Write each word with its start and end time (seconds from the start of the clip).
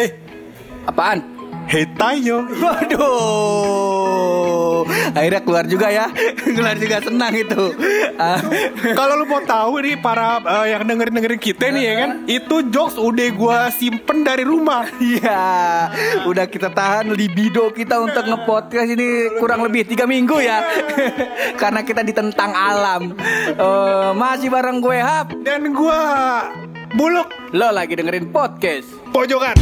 Eh, 0.00 0.10
Apaan? 0.86 1.20
hey 1.68 1.84
Tayo. 1.94 2.48
Waduh. 3.60 4.82
Akhirnya 5.12 5.38
keluar 5.38 5.64
juga 5.66 5.86
ya. 5.86 6.10
keluar 6.56 6.74
juga 6.74 6.98
senang 6.98 7.30
itu. 7.30 7.76
Ah, 8.16 8.40
Kalau 8.90 9.14
lu 9.14 9.28
mau 9.28 9.38
tahu 9.40 9.78
nih 9.78 9.94
para 9.94 10.40
eh, 10.40 10.72
yang 10.72 10.82
dengerin 10.82 11.14
dengerin 11.14 11.38
kita 11.38 11.70
nih 11.70 11.84
ya 11.84 11.94
kan, 11.96 12.10
itu 12.26 12.56
jokes 12.68 12.96
udah 12.96 13.28
gua 13.32 13.58
simpen 13.70 14.24
dari 14.24 14.42
rumah. 14.42 14.88
Iya, 14.98 15.44
udah 16.26 16.46
kita 16.46 16.70
tahan 16.70 17.12
libido 17.12 17.70
kita 17.70 18.00
untuk 18.00 18.24
ngepodcast 18.24 18.90
ini 18.90 19.06
kurang 19.36 19.62
lebih 19.62 19.86
tiga 19.86 20.04
minggu 20.04 20.42
ya, 20.42 20.64
karena 21.60 21.84
kita 21.84 22.02
ditentang 22.02 22.50
alam. 22.50 23.14
Eh, 23.46 24.10
masih 24.12 24.50
bareng 24.50 24.80
gue 24.80 24.98
Hap, 24.98 25.38
Dan 25.40 25.70
gua 25.70 26.00
buluk 26.90 27.30
lo 27.52 27.70
lagi 27.70 27.94
dengerin 27.94 28.34
podcast. 28.34 28.90
pojokan. 29.10 29.54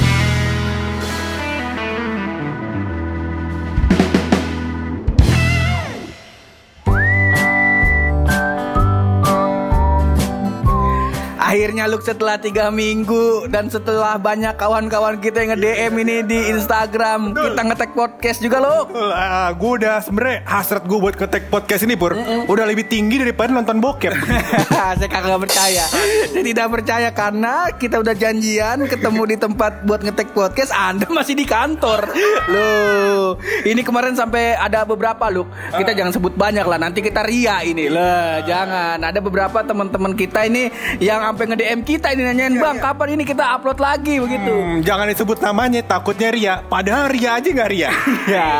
Akhirnya 11.48 11.88
Luk 11.88 12.04
setelah 12.04 12.36
tiga 12.36 12.68
minggu 12.68 13.48
dan 13.48 13.72
setelah 13.72 14.20
banyak 14.20 14.52
kawan-kawan 14.60 15.16
kita 15.16 15.40
yang 15.40 15.56
nge-DM 15.56 15.92
ini 16.04 16.16
di 16.20 16.52
Instagram 16.52 17.32
Kita 17.32 17.64
ngetek 17.64 17.96
podcast 17.96 18.44
juga 18.44 18.60
Luk. 18.60 18.92
Uh, 18.92 19.48
gue 19.56 19.72
udah 19.80 20.04
sebenernya 20.04 20.44
hasrat 20.44 20.84
gue 20.84 20.98
buat 21.00 21.16
ngetek 21.16 21.48
podcast 21.48 21.88
ini 21.88 21.96
pur. 21.96 22.12
Udah 22.52 22.68
lebih 22.68 22.84
tinggi 22.84 23.16
daripada 23.16 23.48
nonton 23.56 23.80
bokep. 23.80 24.12
Saya 25.00 25.08
kagak 25.08 25.40
percaya. 25.48 25.88
Saya 26.28 26.44
tidak 26.44 26.68
percaya 26.68 27.08
karena 27.16 27.72
kita 27.72 27.96
udah 27.96 28.12
janjian 28.12 28.84
ketemu 28.84 29.22
di 29.32 29.36
tempat 29.40 29.88
buat 29.88 30.04
ngetek 30.04 30.36
podcast. 30.36 30.76
Anda 30.76 31.08
masih 31.08 31.32
di 31.32 31.48
kantor. 31.48 32.12
Loh 32.52 33.40
Ini 33.64 33.80
kemarin 33.80 34.12
sampai 34.12 34.52
ada 34.52 34.84
beberapa 34.84 35.32
Luk. 35.32 35.48
Kita 35.72 35.96
jangan 35.96 36.12
sebut 36.12 36.36
banyak 36.36 36.68
lah. 36.68 36.76
Nanti 36.76 37.00
kita 37.00 37.24
ria 37.24 37.64
ini. 37.64 37.88
Lah 37.88 38.44
jangan. 38.44 39.00
Ada 39.00 39.24
beberapa 39.24 39.64
teman-teman 39.64 40.12
kita 40.12 40.44
ini 40.44 40.68
Yang 41.00 41.37
sampai 41.38 41.54
nge-DM 41.54 41.80
kita 41.86 42.10
ini 42.18 42.22
nanyain 42.26 42.54
Bang 42.58 42.82
kapan 42.82 43.14
ini 43.14 43.22
kita 43.22 43.46
upload 43.54 43.78
lagi 43.78 44.18
begitu 44.18 44.50
Hmm, 44.50 44.82
jangan 44.82 45.06
disebut 45.06 45.38
namanya 45.38 45.86
takutnya 45.86 46.34
Ria. 46.34 46.54
Padahal 46.66 47.14
Ria 47.14 47.38
aja 47.38 47.46
nggak 47.46 47.70
Ria. 47.70 47.90
Ya, 48.28 48.50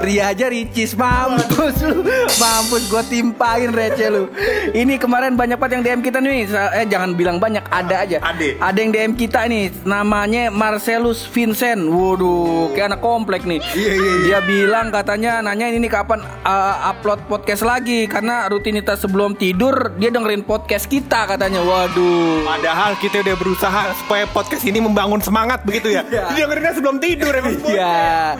Ria 0.00 0.24
aja 0.32 0.48
ricis 0.48 0.96
mampus 0.96 1.84
lu, 1.84 2.02
mampus 2.40 2.88
gue 2.88 3.02
timpain 3.06 3.68
receh 3.68 4.08
lu. 4.08 4.32
Ini 4.72 4.96
kemarin 4.96 5.36
banyak 5.36 5.60
banget 5.60 5.78
yang 5.78 5.84
DM 5.84 6.00
kita 6.00 6.18
nih, 6.18 6.48
eh 6.48 6.86
jangan 6.88 7.14
bilang 7.14 7.36
banyak, 7.36 7.62
ada 7.68 8.02
aja. 8.02 8.18
Ade. 8.24 8.56
Ada 8.58 8.78
yang 8.80 8.90
DM 8.90 9.12
kita 9.14 9.44
nih, 9.46 9.70
namanya 9.84 10.48
Marcelus 10.50 11.28
Vincent. 11.28 11.86
Waduh, 11.86 12.72
kayak 12.74 12.96
anak 12.96 13.00
komplek 13.04 13.44
nih. 13.44 13.60
Iya, 13.76 13.92
iya, 13.94 13.94
iya. 13.94 14.24
Dia 14.26 14.38
bilang 14.42 14.90
katanya 14.90 15.44
nanya 15.44 15.70
ini 15.70 15.86
nih 15.86 15.92
kapan 15.92 16.24
uh, 16.42 16.90
upload 16.90 17.22
podcast 17.28 17.62
lagi 17.62 18.08
karena 18.10 18.48
rutinitas 18.50 19.04
sebelum 19.04 19.38
tidur 19.38 19.94
dia 20.00 20.10
dengerin 20.10 20.42
podcast 20.42 20.90
kita 20.90 21.30
katanya. 21.30 21.57
Waduh. 21.62 22.46
Padahal 22.46 22.92
kita 23.02 23.22
udah 23.22 23.36
berusaha 23.36 23.82
supaya 23.98 24.24
podcast 24.30 24.62
ini 24.62 24.78
membangun 24.78 25.18
semangat 25.18 25.62
begitu 25.66 25.90
ya. 25.92 26.06
Dia 26.06 26.46
dengerinnya 26.46 26.72
sebelum 26.78 26.96
tidur 27.02 27.32
emang. 27.34 27.56
Iya. 27.68 28.38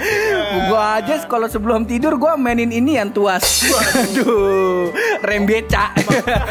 Gua 0.72 0.98
aja 1.02 1.20
kalau 1.28 1.47
sebelum 1.50 1.84
tidur 1.84 2.16
gua 2.16 2.38
mainin 2.38 2.72
ini 2.72 2.97
yang 2.97 3.12
tuas. 3.12 3.69
Aduh. 4.08 4.88
Rem 5.20 5.44
beca. 5.44 5.92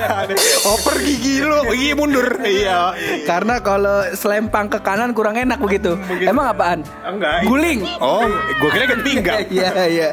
Oper 0.71 0.95
gigi 1.01 1.41
lu, 1.41 1.73
gigi 1.73 1.91
mundur. 1.97 2.37
Iya. 2.43 2.93
Karena 3.25 3.59
kalau 3.63 4.05
selempang 4.13 4.69
ke 4.69 4.79
kanan 4.83 5.15
kurang 5.17 5.39
enak 5.39 5.57
begitu. 5.57 5.97
Emang 6.21 6.53
apaan? 6.53 6.85
Enggak. 7.01 7.47
Guling. 7.47 7.81
Oh, 7.97 8.27
gue 8.61 8.69
kira 8.69 8.85
kan 8.85 8.99
pinggang. 9.01 9.41
Iya 9.49 9.71
iya. 9.89 10.09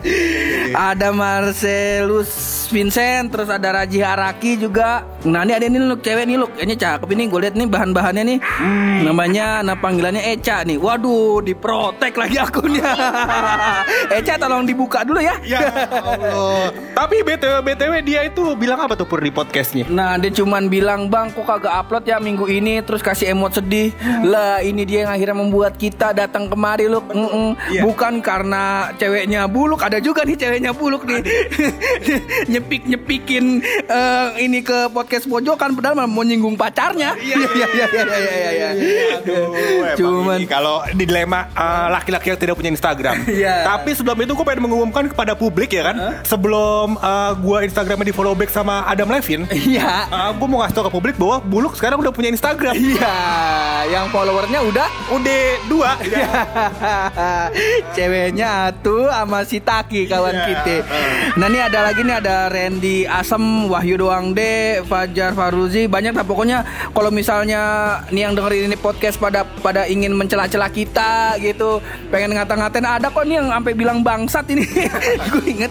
Ada 0.73 1.11
Marcelus 1.13 2.31
Vincent, 2.71 3.29
terus 3.31 3.49
ada 3.51 3.83
Raji 3.83 4.01
Haraki 4.01 4.57
juga. 4.57 5.05
Nah 5.25 5.41
ini 5.41 5.53
ada 5.57 5.65
ini 5.65 5.81
look 5.81 6.05
cewek 6.05 6.29
nih 6.29 6.37
look, 6.37 6.53
ini 6.61 6.77
cakep 6.77 7.09
ini 7.17 7.33
gue 7.33 7.41
lihat 7.49 7.57
nih 7.57 7.65
bahan-bahannya 7.65 8.23
nih. 8.29 8.39
Namanya, 9.09 9.65
nama 9.65 9.81
panggilannya 9.81 10.21
Eca 10.37 10.69
nih. 10.69 10.77
Waduh, 10.77 11.41
diprotek 11.41 12.13
lagi 12.21 12.37
akunnya. 12.37 12.93
Eca 14.21 14.37
tolong 14.37 14.69
dibuka 14.69 15.01
dulu 15.01 15.25
ya. 15.25 15.41
Ya 15.49 15.65
Allah. 15.89 16.69
Tapi 16.95 17.17
BTW 17.25 17.55
BTW 17.65 17.95
dia 18.05 18.21
itu 18.27 18.43
bilang 18.59 18.83
apa 18.85 18.95
tuh 18.99 19.07
pur 19.09 19.23
di 19.23 19.33
podcastnya? 19.33 19.87
Nah 19.89 20.21
dia 20.21 20.31
cuman 20.35 20.69
bilang 20.69 21.09
bang 21.09 21.33
kok 21.33 21.47
kagak 21.47 21.73
upload 21.73 22.05
ya 22.05 22.21
minggu 22.21 22.45
ini 22.47 22.85
Terus 22.85 23.01
kasih 23.01 23.33
emot 23.33 23.57
sedih 23.57 23.91
Lah 24.27 24.61
ini 24.61 24.85
dia 24.85 25.09
yang 25.09 25.13
akhirnya 25.15 25.37
membuat 25.39 25.81
kita 25.81 26.13
datang 26.13 26.47
kemari 26.53 26.87
loh 26.87 27.03
Mm-mm. 27.09 27.57
Iya. 27.73 27.83
Bukan 27.83 28.21
karena 28.21 28.93
ceweknya 29.01 29.49
buluk 29.49 29.81
Ada 29.81 29.99
juga 29.99 30.23
nih 30.27 30.37
ceweknya 30.37 30.77
buluk 30.77 31.09
nih 31.09 31.23
Nyepik-nyepikin 32.53 33.45
eh, 33.89 34.29
ini 34.45 34.61
ke 34.61 34.93
podcast 34.93 35.27
pojokan 35.27 35.73
Padahal 35.75 36.05
mau 36.05 36.23
nyinggung 36.23 36.55
pacarnya 36.55 37.17
Iya 37.17 37.37
iya 37.41 37.49
iya 37.55 37.87
iya 37.89 38.05
iya 38.05 38.11
iya 38.29 38.51
iya 38.53 38.69
emang 39.25 39.97
Cuman 39.97 40.41
kalau 40.47 40.85
di 40.93 41.05
dilema 41.05 41.47
uh, 41.55 41.87
laki-laki 41.95 42.33
yang 42.35 42.41
tidak 42.41 42.55
punya 42.59 42.71
Instagram. 42.75 43.17
Iya. 43.35 43.67
Tapi 43.67 43.91
sebelum 43.93 44.19
itu 44.23 44.33
gue 44.37 44.47
pengen 44.47 44.63
mengumumkan 44.71 45.05
kepada 45.11 45.35
publik 45.35 45.75
ya 45.75 45.91
kan, 45.91 46.23
sebelum 46.23 46.84
uh, 46.95 47.33
gue 47.35 47.59
Instagramnya 47.65 48.07
di 48.07 48.15
follow 48.15 48.33
back 48.33 48.49
sama 48.49 48.85
Adam 48.85 49.09
Levin, 49.09 49.49
Iya 49.49 50.07
uh, 50.07 50.31
gue 50.33 50.47
mau 50.47 50.61
ngasih 50.61 50.75
tau 50.75 50.85
ke 50.87 50.93
publik 50.93 51.17
bahwa 51.17 51.41
Buluk 51.41 51.75
sekarang 51.75 51.99
udah 51.99 52.11
punya 52.11 52.29
Instagram. 52.29 52.75
Iya 52.75 53.17
Yang 53.87 54.07
followernya 54.11 54.61
udah 54.63 54.89
Udah 55.11 55.45
dua. 55.67 55.91
Iya. 56.01 56.29
Ceweknya 57.95 58.51
tuh 58.81 59.07
sama 59.07 59.45
si 59.45 59.61
Taki 59.61 60.07
kawan 60.07 60.35
Iya. 60.35 60.45
kita. 60.51 60.77
Nah 61.39 61.47
ini 61.47 61.59
ada 61.61 61.79
lagi 61.85 62.01
nih 62.03 62.17
ada 62.19 62.49
Randy 62.49 63.07
Asem, 63.07 63.43
Wahyu 63.69 63.97
Doang 63.97 64.35
De, 64.35 64.83
Fajar 64.85 65.31
Faruzi, 65.33 65.87
banyak 65.87 66.11
lah 66.11 66.25
pokoknya 66.25 66.59
kalau 66.91 67.11
misalnya 67.11 67.63
nih 68.11 68.27
yang 68.27 68.35
dengerin 68.35 68.67
ini 68.67 68.77
podcast 68.77 69.17
pada 69.17 69.47
pada 69.63 69.87
ingin 69.87 70.11
mencela-cela 70.11 70.67
kita 70.67 71.39
gitu, 71.39 71.79
pengen 72.09 72.35
ngata-ngatain 72.35 72.87
ada 72.87 73.07
kok 73.09 73.23
nih 73.23 73.39
yang 73.39 73.49
sampai 73.53 73.73
bilang 73.73 74.03
bangsat 74.03 74.47
ini. 74.51 74.65
Gue 75.31 75.45
inget 75.47 75.71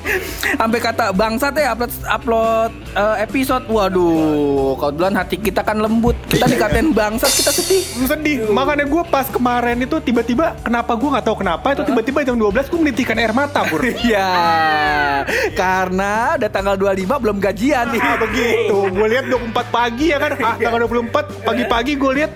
sampai 0.56 0.80
kata 0.80 1.03
bangsat 1.12 1.54
ya 1.60 1.76
upload 1.76 1.92
upload 2.08 2.72
eh, 2.96 3.16
episode. 3.26 3.66
Waduh, 3.68 4.78
kalau 4.80 4.92
duluan 4.96 5.16
hati 5.18 5.36
kita 5.36 5.66
kan 5.66 5.82
lembut. 5.82 6.16
Kita 6.30 6.48
dikatain 6.48 6.96
bangsat 6.96 7.32
kita 7.34 7.52
sedih. 7.52 7.84
Sedih. 8.08 8.38
Makanya 8.54 8.88
gue 8.88 9.04
pas 9.10 9.28
kemarin 9.28 9.82
itu 9.84 10.00
tiba-tiba 10.00 10.56
kenapa 10.64 10.96
gue 10.96 11.10
nggak 11.10 11.26
tahu 11.26 11.38
kenapa 11.44 11.74
itu 11.76 11.84
tiba-tiba 11.84 12.20
jam 12.24 12.38
12 12.40 12.72
gue 12.72 12.80
menitikkan 12.80 13.18
air 13.20 13.34
mata 13.36 13.66
pur. 13.68 13.84
Iya, 14.04 15.24
karena 15.56 16.36
udah 16.36 16.50
tanggal 16.52 16.76
25 16.76 17.24
belum 17.24 17.38
gajian 17.40 17.88
nih. 17.94 18.02
Ah 18.04 18.18
begitu, 18.20 18.78
gue 18.92 19.08
lihat 19.08 19.26
24 19.32 19.70
pagi 19.72 20.06
ya 20.12 20.18
kan, 20.20 20.32
ah, 20.48 20.56
tanggal 20.60 20.92
24 20.92 21.48
pagi-pagi 21.48 21.94
gue 21.96 22.12
lihat 22.20 22.32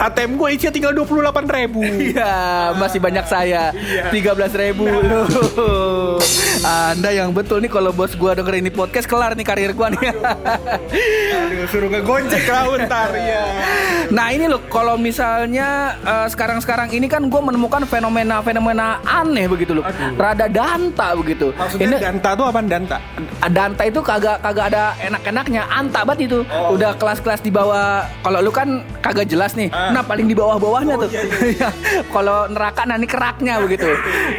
ATM 0.00 0.40
gue 0.40 0.48
isinya 0.56 0.72
tinggal 0.72 0.92
28 0.96 1.44
ribu. 1.44 1.84
Iya, 1.84 2.32
masih 2.80 2.98
banyak 3.04 3.26
saya. 3.28 3.74
13 4.08 4.16
ribu 4.56 4.88
loh. 4.88 5.28
Anda 6.60 7.08
yang 7.08 7.32
betul 7.32 7.64
nih 7.64 7.72
kalau 7.72 7.88
bos 7.88 8.12
gua 8.12 8.36
dengerin 8.36 8.68
ini 8.68 8.72
podcast 8.72 9.08
kelar 9.08 9.32
nih 9.32 9.46
karir 9.48 9.72
gua 9.72 9.88
nih. 9.88 10.12
Aduh, 10.12 11.64
suruh 11.72 11.88
ngegoncek 11.88 12.44
lah 12.52 12.68
ntar 12.84 13.16
ya. 13.16 13.42
Nah 14.12 14.28
ini 14.28 14.44
loh 14.44 14.60
kalau 14.68 15.00
misalnya 15.00 15.96
eh, 16.04 16.26
sekarang-sekarang 16.28 16.92
ini 16.92 17.08
kan 17.08 17.24
gue 17.32 17.40
menemukan 17.40 17.88
fenomena-fenomena 17.88 19.00
aneh 19.08 19.48
begitu 19.48 19.80
loh, 19.80 19.84
rada 20.20 20.52
danta 20.52 21.16
begitu. 21.16 21.48
Maksudnya 21.56 21.96
danta 21.96 22.30
tuh 22.36 22.44
apa 22.52 22.60
danta? 22.60 22.98
Danta 23.48 23.82
itu 23.88 24.00
kagak 24.04 24.44
kagak 24.44 24.66
ada 24.74 24.92
enak-enaknya, 25.00 25.62
anta 25.64 26.04
banget 26.04 26.28
itu. 26.28 26.38
Oh. 26.52 26.76
Udah 26.76 26.92
kelas-kelas 27.00 27.40
di 27.40 27.48
bawah. 27.48 28.04
Kalau 28.20 28.44
lu 28.44 28.52
kan 28.52 28.84
kagak 29.00 29.32
jelas 29.32 29.56
nih. 29.56 29.72
Ah. 29.72 29.96
Nah, 29.96 30.02
paling 30.04 30.28
di 30.28 30.36
bawah-bawahnya 30.36 30.94
Oh, 30.98 31.06
tuh. 31.06 31.10
Kalau 32.14 32.50
neraka 32.52 32.84
nah 32.84 33.00
ini 33.00 33.08
keraknya 33.08 33.62
begitu. 33.62 33.88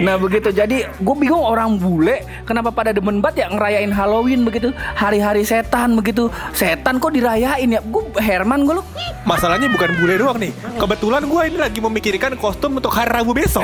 Nah, 0.05 0.19
begitu. 0.21 0.53
Jadi 0.53 0.85
gue 0.85 1.15
bingung 1.17 1.41
orang 1.41 1.79
bule 1.79 2.10
kenapa 2.43 2.69
pada 2.71 2.91
demen 2.91 3.23
banget 3.23 3.45
ya 3.45 3.47
ngerayain 3.51 3.91
Halloween 3.91 4.41
begitu. 4.43 4.69
Hari-hari 4.95 5.47
setan 5.47 5.95
begitu. 5.95 6.27
Setan 6.51 6.99
kok 6.99 7.15
dirayain 7.15 7.67
ya? 7.67 7.81
Gue 7.83 8.03
Herman 8.19 8.67
gue 8.67 8.79
lu. 8.79 8.83
Masalahnya 9.23 9.69
bukan 9.69 9.89
bule 10.01 10.15
doang 10.17 10.37
nih. 10.41 10.51
Kebetulan 10.75 11.23
gue 11.25 11.41
ini 11.47 11.57
lagi 11.57 11.79
memikirkan 11.79 12.33
kostum 12.35 12.75
untuk 12.75 12.91
hari 12.91 13.11
Rabu 13.11 13.37
besok. 13.37 13.63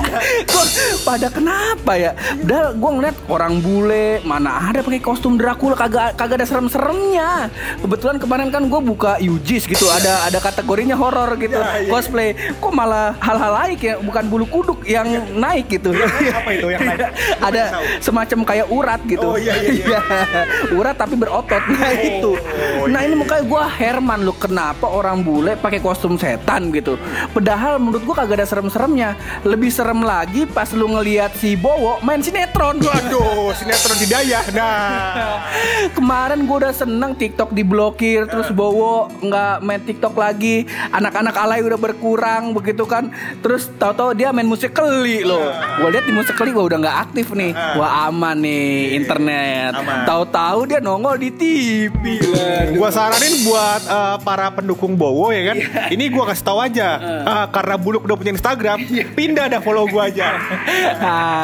Kok 0.50 0.66
pada 1.04 1.28
kenapa 1.30 1.94
ya? 1.94 2.10
Padahal 2.16 2.74
gue 2.74 2.90
ngeliat 2.96 3.16
orang 3.30 3.54
bule, 3.60 4.18
mana 4.24 4.70
ada 4.70 4.80
pakai 4.82 4.98
kostum 4.98 5.38
Dracula 5.38 5.76
kagak 5.78 6.16
kagak 6.18 6.42
ada 6.42 6.46
serem-seremnya. 6.46 7.52
Kebetulan 7.84 8.16
kemarin 8.18 8.48
kan 8.50 8.66
gue 8.66 8.80
buka 8.80 9.20
UJIS 9.20 9.68
gitu, 9.68 9.86
ada 9.92 10.26
ada 10.26 10.38
kategorinya 10.40 10.96
horor 10.98 11.36
gitu, 11.36 11.54
Ya, 11.54 11.84
iya. 11.84 11.90
cosplay. 11.90 12.34
Kok 12.58 12.72
malah 12.72 13.14
hal-hal 13.20 13.52
lain 13.52 13.76
ya, 13.78 13.94
bukan 14.00 14.24
bulu 14.26 14.46
kuduk 14.48 14.78
yang 14.88 15.06
naik 15.36 15.70
gitu. 15.70 15.92
Apa 15.94 16.50
itu 16.50 16.66
yang 16.72 16.82
naik? 16.82 17.00
Ada. 17.46 17.64
Semacam 17.98 18.38
kayak 18.46 18.66
urat 18.70 19.00
gitu. 19.06 19.28
Oh, 19.34 19.38
iya, 19.38 19.54
iya, 19.60 19.72
iya. 19.72 20.00
urat 20.78 20.96
tapi 20.96 21.14
berotot. 21.18 21.62
Nah 21.66 21.92
itu. 21.94 22.32
Nah 22.86 23.00
ini 23.02 23.14
makanya 23.18 23.44
gue 23.44 23.62
Herman 23.78 24.20
lu 24.22 24.34
kenapa 24.36 24.86
orang 24.86 25.20
bule 25.20 25.58
pakai 25.58 25.82
kostum 25.82 26.16
setan 26.16 26.70
gitu. 26.70 26.98
Padahal 27.34 27.82
menurut 27.82 28.02
gue 28.02 28.14
kagak 28.14 28.42
ada 28.42 28.46
serem-seremnya. 28.46 29.18
Lebih 29.42 29.70
serem 29.72 30.02
lagi 30.02 30.44
pas 30.46 30.70
lu 30.72 30.86
ngelihat 30.90 31.34
si 31.38 31.58
Bowo 31.58 31.98
main 32.02 32.22
sinetron. 32.22 32.78
Waduh, 32.80 33.52
sinetron 33.56 33.98
Hidayah. 33.98 34.44
Nah. 34.54 35.42
Kemarin 35.96 36.44
gue 36.44 36.56
udah 36.66 36.74
seneng 36.74 37.16
TikTok 37.16 37.52
diblokir 37.52 38.28
terus 38.28 38.50
Bowo 38.52 39.10
nggak 39.22 39.56
main 39.64 39.82
TikTok 39.82 40.14
lagi. 40.16 40.66
Anak-anak 40.92 41.34
alay 41.36 41.60
udah 41.64 41.78
berkurang 41.78 42.54
begitu 42.54 42.86
kan. 42.86 43.10
Terus 43.40 43.68
tahu-tahu 43.76 44.14
dia 44.16 44.30
main 44.30 44.46
musik 44.46 44.72
keli 44.72 45.26
loh. 45.26 45.50
Gue 45.82 45.88
lihat 45.92 46.04
di 46.06 46.12
musik 46.14 46.34
keli 46.38 46.54
gue 46.54 46.64
udah 46.64 46.78
nggak 46.78 46.98
aktif 47.10 47.32
nih. 47.32 47.52
Wah 47.76 48.08
aman 48.08 48.36
nih 48.40 48.96
internet. 48.96 49.72
Aman. 49.76 50.08
Tahu-tahu 50.08 50.58
dia 50.64 50.80
nongol 50.80 51.20
di 51.20 51.30
TV. 51.32 52.20
Gua 52.76 52.88
saranin 52.88 53.44
buat 53.44 53.82
eh, 53.84 54.16
para 54.24 54.48
pendukung 54.52 54.96
Bowo 54.96 55.28
ya 55.28 55.52
kan. 55.52 55.56
Ini 55.92 56.04
gua 56.08 56.32
kasih 56.32 56.44
tahu 56.44 56.58
aja. 56.64 56.88
Ah, 57.26 57.46
karena 57.52 57.76
Buluk 57.76 58.08
udah 58.08 58.16
punya 58.16 58.32
Instagram, 58.32 58.80
pindah 59.12 59.46
dah 59.52 59.60
follow 59.60 59.84
gua 59.86 60.08
aja. 60.08 60.40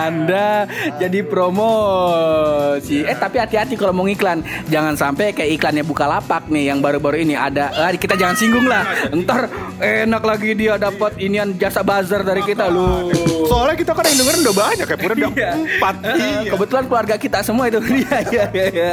Anda 0.09 0.67
jadi 0.97 1.21
promosi. 1.27 3.05
Eh 3.05 3.17
tapi 3.17 3.37
hati-hati 3.39 3.77
kalau 3.77 3.93
mau 3.93 4.09
iklan, 4.09 4.41
jangan 4.73 4.97
sampai 4.97 5.37
kayak 5.37 5.61
iklannya 5.61 5.85
Bukalapak 5.85 6.49
nih 6.49 6.73
yang 6.73 6.81
baru-baru 6.81 7.23
ini 7.23 7.37
ada. 7.37 7.69
Ah, 7.77 7.93
kita 7.93 8.17
jangan 8.17 8.37
singgung 8.39 8.65
lah. 8.65 9.13
Ntar 9.13 9.53
enak 9.79 10.23
lagi 10.25 10.57
dia 10.57 10.81
dapat 10.81 11.21
inian 11.21 11.55
jasa 11.61 11.85
buzzer 11.85 12.25
dari 12.25 12.41
kita 12.43 12.73
lu. 12.73 13.13
Soalnya 13.53 13.77
kita 13.77 13.93
kan 13.93 14.05
yang 14.09 14.17
dengerin 14.17 14.41
udah 14.49 14.57
banyak 14.57 14.87
ya, 14.89 14.97
udah 14.97 15.31
Iya. 15.37 15.51
empat. 15.53 15.95
Iya. 16.01 16.51
Kebetulan 16.57 16.85
keluarga 16.89 17.15
kita 17.21 17.39
semua 17.45 17.65
itu. 17.69 17.79
Iya 17.93 18.19
iya 18.25 18.45
iya. 18.73 18.91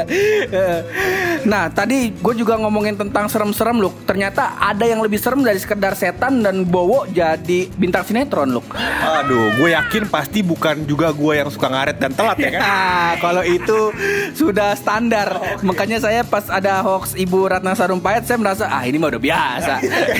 Iya. 1.40 1.48
Nah 1.48 1.64
tadi 1.70 2.12
gue 2.12 2.34
juga 2.36 2.56
ngomongin 2.56 2.96
tentang 2.96 3.28
serem-serem 3.28 3.80
loh. 3.80 3.94
Ternyata 4.04 4.58
ada 4.58 4.84
yang 4.84 5.00
lebih 5.00 5.18
serem 5.18 5.42
dari 5.42 5.58
sekedar 5.58 5.94
setan 5.94 6.44
dan 6.44 6.64
Bowo 6.64 7.06
jadi 7.06 7.70
bintang 7.76 8.04
sinetron 8.04 8.52
loh. 8.52 8.66
Aduh, 9.00 9.56
gue 9.56 9.70
yakin 9.72 10.08
pasti 10.08 10.42
bukan 10.42 10.84
juga 10.84 11.10
gue 11.10 11.34
yang 11.36 11.50
suka 11.50 11.68
ngaret 11.68 11.98
dan 11.98 12.12
telat 12.12 12.38
ya 12.38 12.50
kan. 12.54 12.62
Ah, 12.62 13.12
kalau 13.18 13.42
itu 13.42 13.92
sudah 14.34 14.76
standar. 14.76 15.40
Makanya 15.62 16.00
saya 16.00 16.22
pas 16.22 16.48
ada 16.48 16.82
hoax 16.82 17.16
Ibu 17.16 17.50
Ratna 17.50 17.74
Sarumpait 17.74 18.24
saya 18.24 18.38
merasa 18.38 18.68
ah 18.68 18.84
ini 18.84 18.98
mah 18.98 19.10
udah 19.10 19.22
biasa. 19.22 19.74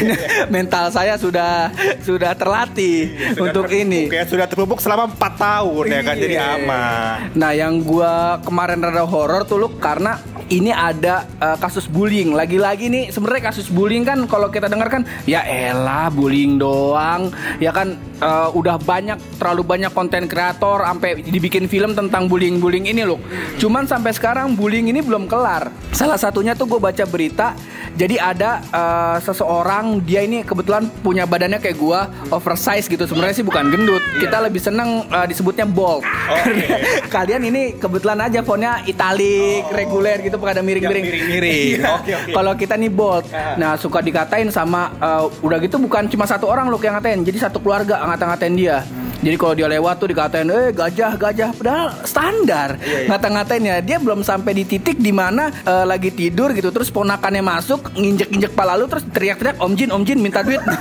Mental 0.56 0.90
saya 0.90 1.16
sudah 1.16 1.70
sudah 2.02 2.32
terlatih 2.34 3.12
untuk 3.38 3.68
ini. 3.70 4.08
Kayak 4.08 4.28
sudah 4.30 4.46
terpupuk 4.46 4.80
selama 4.80 5.12
4 5.12 5.38
tahun 5.38 5.86
ya 5.88 6.02
kan, 6.02 6.16
jadi 6.16 6.36
Iya. 6.36 6.48
aman. 6.58 7.16
Nah, 7.36 7.52
yang 7.52 7.74
gua 7.82 8.14
kemarin 8.42 8.80
rada 8.80 9.04
horor 9.04 9.44
tuh 9.44 9.58
Luk 9.58 9.76
karena 9.78 10.22
ini 10.50 10.74
ada 10.74 11.26
eh, 11.40 11.58
kasus 11.62 11.86
bullying. 11.86 12.34
Lagi-lagi 12.34 12.90
nih 12.90 13.14
sebenarnya 13.14 13.54
kasus 13.54 13.70
bullying 13.70 14.04
kan 14.04 14.26
kalau 14.26 14.50
kita 14.50 14.68
dengar 14.68 14.90
kan 14.90 15.06
ya 15.30 15.46
elah 15.46 16.10
bullying 16.10 16.58
doang. 16.58 17.30
Ya 17.62 17.70
kan 17.72 17.98
eh, 18.20 18.50
udah 18.54 18.76
banyak 18.80 19.40
terlalu 19.40 19.64
banyak 19.66 19.92
konten 19.96 20.28
kreator 20.28 20.84
sampai 20.84 21.24
dibikin 21.24 21.66
film 21.66 21.96
tentang 21.96 22.28
bullying-bullying 22.28 22.92
ini 22.92 23.04
Luk. 23.08 23.20
Cuman 23.58 23.88
sampai 23.88 24.14
sekarang 24.14 24.54
bullying 24.54 24.92
ini 24.92 25.00
belum 25.00 25.26
kelar. 25.26 25.72
Salah 25.96 26.20
satunya 26.20 26.54
tuh 26.54 26.70
gue 26.70 26.80
baca 26.80 27.04
berita 27.08 27.58
jadi 28.00 28.16
ada 28.16 28.64
eh, 28.70 29.18
seseorang 29.24 30.00
dia 30.08 30.24
ini 30.24 30.40
kebetulan 30.46 30.88
punya 31.04 31.28
badannya 31.28 31.60
kayak 31.60 31.78
gua 31.80 32.08
oversize 32.32 32.88
gitu. 32.88 33.04
Sebenarnya 33.04 33.36
sih 33.42 33.46
bukan 33.46 33.68
gendut. 33.68 34.00
Kita 34.24 34.40
lebih 34.40 34.64
seneng 34.64 35.04
eh, 35.10 35.26
disebutnya 35.28 35.68
bold. 35.68 36.08
Karena 36.08 36.80
kalian 37.16 37.44
ini 37.52 37.76
kebetulan 37.76 38.20
aja 38.24 38.40
fontnya 38.46 38.84
italik, 38.86 39.68
reguler 39.74 40.24
gitu 40.24 40.40
pada 40.40 40.64
miring-miring. 40.64 41.06
Miring-miring. 41.06 41.68
Iya. 42.10 42.32
Kalau 42.32 42.54
kita 42.56 42.80
nih 42.80 42.90
bold. 42.90 43.26
Nah, 43.60 43.76
suka 43.76 44.00
dikatain 44.00 44.48
sama 44.54 44.94
eh, 44.96 45.26
udah 45.44 45.58
gitu 45.60 45.76
bukan 45.82 46.08
cuma 46.08 46.24
satu 46.24 46.48
orang 46.48 46.72
loh 46.72 46.80
yang 46.80 46.96
ngatain. 46.98 47.22
Jadi 47.26 47.38
satu 47.42 47.60
keluarga 47.60 48.00
ngata-ngatain 48.10 48.56
dia. 48.58 48.82
Jadi 49.20 49.36
kalau 49.36 49.54
dia 49.54 49.68
lewat 49.68 49.96
tuh 50.00 50.08
dikatain, 50.12 50.48
eh 50.48 50.72
gajah 50.72 51.20
gajah, 51.20 51.50
padahal 51.52 51.88
standar 52.08 52.80
ngata-ngatainnya. 52.80 53.84
Dia 53.84 54.00
belum 54.00 54.24
sampai 54.24 54.56
di 54.56 54.64
titik 54.64 54.96
di 54.96 55.12
mana 55.12 55.52
eh, 55.52 55.86
lagi 55.86 56.12
tidur 56.12 56.56
gitu, 56.56 56.72
terus 56.72 56.88
ponakannya 56.88 57.44
masuk, 57.44 57.92
nginjek-injek 58.00 58.56
pala 58.56 58.80
lu, 58.80 58.88
terus 58.88 59.04
teriak-teriak 59.12 59.60
Om 59.60 59.74
Jin, 59.76 59.90
Om 59.92 60.04
Jin 60.08 60.20
minta 60.24 60.40
duit. 60.40 60.62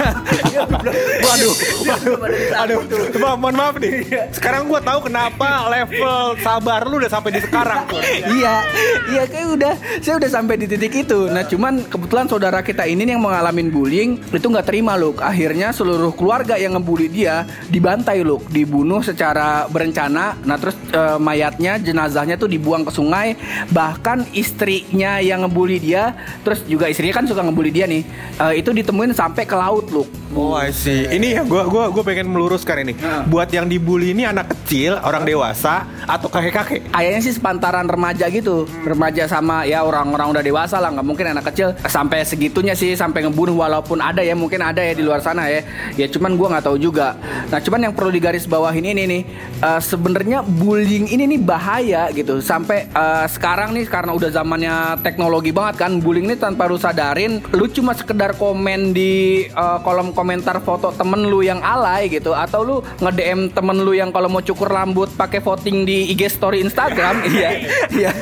Waduh, 1.19 1.55
waduh, 1.87 2.17
aduh, 2.57 2.81
Ma- 3.21 3.39
mohon 3.39 3.55
maaf 3.55 3.77
nih. 3.79 4.07
Sekarang 4.35 4.67
gua 4.67 4.83
tahu 4.83 5.07
kenapa 5.07 5.71
level 5.71 6.35
sabar 6.43 6.83
lu 6.87 6.99
udah 6.99 7.11
sampai 7.11 7.31
di 7.39 7.41
sekarang 7.43 7.87
tuh. 7.87 8.01
iya, 8.39 8.65
iya 9.11 9.23
kayak 9.29 9.49
udah, 9.55 9.75
saya 10.03 10.15
udah 10.19 10.31
sampai 10.31 10.55
di 10.59 10.67
titik 10.67 11.07
itu. 11.07 11.31
Nah 11.31 11.47
cuman 11.47 11.87
kebetulan 11.87 12.27
saudara 12.27 12.61
kita 12.63 12.87
ini 12.87 13.07
yang 13.07 13.23
mengalami 13.23 13.71
bullying 13.71 14.19
itu 14.31 14.47
nggak 14.47 14.67
terima 14.67 14.99
loh. 14.99 15.15
Akhirnya 15.19 15.71
seluruh 15.71 16.11
keluarga 16.15 16.59
yang 16.59 16.75
ngebully 16.79 17.09
dia 17.11 17.47
dibantai 17.71 18.23
dibunuh 18.53 19.01
secara 19.01 19.65
berencana. 19.73 20.37
Nah 20.45 20.61
terus 20.61 20.77
eh, 20.93 21.17
mayatnya, 21.17 21.81
jenazahnya 21.81 22.37
tuh 22.37 22.53
dibuang 22.53 22.85
ke 22.85 22.93
sungai. 22.93 23.33
Bahkan 23.73 24.37
istrinya 24.37 25.17
yang 25.25 25.49
ngebully 25.49 25.81
dia, 25.81 26.13
terus 26.45 26.61
juga 26.69 26.93
istrinya 26.93 27.17
kan 27.17 27.25
suka 27.25 27.41
ngebully 27.41 27.73
dia 27.73 27.89
nih, 27.89 28.05
eh, 28.37 28.61
itu 28.61 28.69
ditemuin 28.77 29.17
sampai 29.17 29.49
ke 29.49 29.57
laut 29.57 29.89
loh. 29.89 30.05
Oh, 30.39 30.55
I 30.55 30.71
see. 30.71 31.03
Ini 31.03 31.35
ya 31.35 31.43
gua 31.43 31.67
gua 31.67 31.91
gua 31.91 32.03
pengen 32.07 32.31
meluruskan 32.31 32.87
ini. 32.87 32.95
Nah. 32.95 33.27
Buat 33.27 33.51
yang 33.51 33.67
dibully 33.67 34.15
ini 34.15 34.23
anak 34.23 34.55
kecil, 34.55 34.95
orang 35.03 35.27
dewasa 35.27 35.83
atau 36.07 36.31
kakek-kakek. 36.31 36.95
Kayaknya 36.95 37.21
sih 37.27 37.35
sepantaran 37.35 37.87
remaja 37.89 38.29
gitu 38.29 38.69
Remaja 38.85 39.25
sama 39.25 39.65
ya 39.65 39.81
orang-orang 39.81 40.37
udah 40.37 40.43
dewasa 40.45 40.77
lah 40.77 40.93
nggak 40.93 41.07
mungkin 41.07 41.27
anak 41.33 41.51
kecil 41.53 41.73
Sampai 41.89 42.21
segitunya 42.23 42.77
sih 42.77 42.93
Sampai 42.93 43.25
ngebunuh 43.25 43.57
Walaupun 43.57 43.99
ada 43.99 44.21
ya 44.21 44.37
Mungkin 44.37 44.61
ada 44.61 44.85
ya 44.85 44.93
di 44.93 45.01
luar 45.01 45.25
sana 45.25 45.49
ya 45.49 45.65
Ya 45.97 46.07
cuman 46.07 46.37
gua 46.37 46.53
nggak 46.53 46.69
tahu 46.69 46.77
juga 46.77 47.17
Nah 47.49 47.59
cuman 47.59 47.89
yang 47.89 47.95
perlu 47.97 48.13
digaris 48.13 48.45
bawahin 48.45 48.93
ini 48.93 49.03
nih 49.09 49.23
eh, 49.63 49.81
Sebenarnya 49.81 50.45
bullying 50.45 51.09
ini 51.09 51.25
nih 51.37 51.41
bahaya 51.41 52.13
gitu 52.13 52.45
Sampai 52.45 52.87
eh, 52.93 53.27
sekarang 53.31 53.73
nih 53.73 53.89
Karena 53.89 54.13
udah 54.13 54.31
zamannya 54.31 55.01
teknologi 55.01 55.51
banget 55.51 55.81
kan 55.81 55.97
Bullying 55.99 56.29
ini 56.29 56.37
tanpa 56.37 56.69
lu 56.69 56.77
sadarin 56.77 57.41
Lu 57.57 57.65
cuma 57.73 57.97
sekedar 57.97 58.37
komen 58.37 58.93
di 58.93 59.45
eh, 59.49 59.79
kolom 59.81 60.13
komentar 60.29 60.61
foto 60.61 60.93
temen 60.93 61.25
lu 61.25 61.41
yang 61.41 61.65
alay 61.65 62.13
gitu 62.13 62.37
Atau 62.37 62.61
lu 62.61 62.77
nge-DM 63.01 63.49
temen 63.49 63.81
lu 63.81 63.97
yang 63.97 64.13
kalau 64.13 64.29
mau 64.29 64.45
cukur 64.45 64.69
rambut 64.69 65.09
pakai 65.17 65.41
voting 65.41 65.89
di 65.89 66.13
IG 66.13 66.29
story 66.37 66.61
Instagram 66.61 67.25
iya 67.33 67.65
iya. 67.89 68.13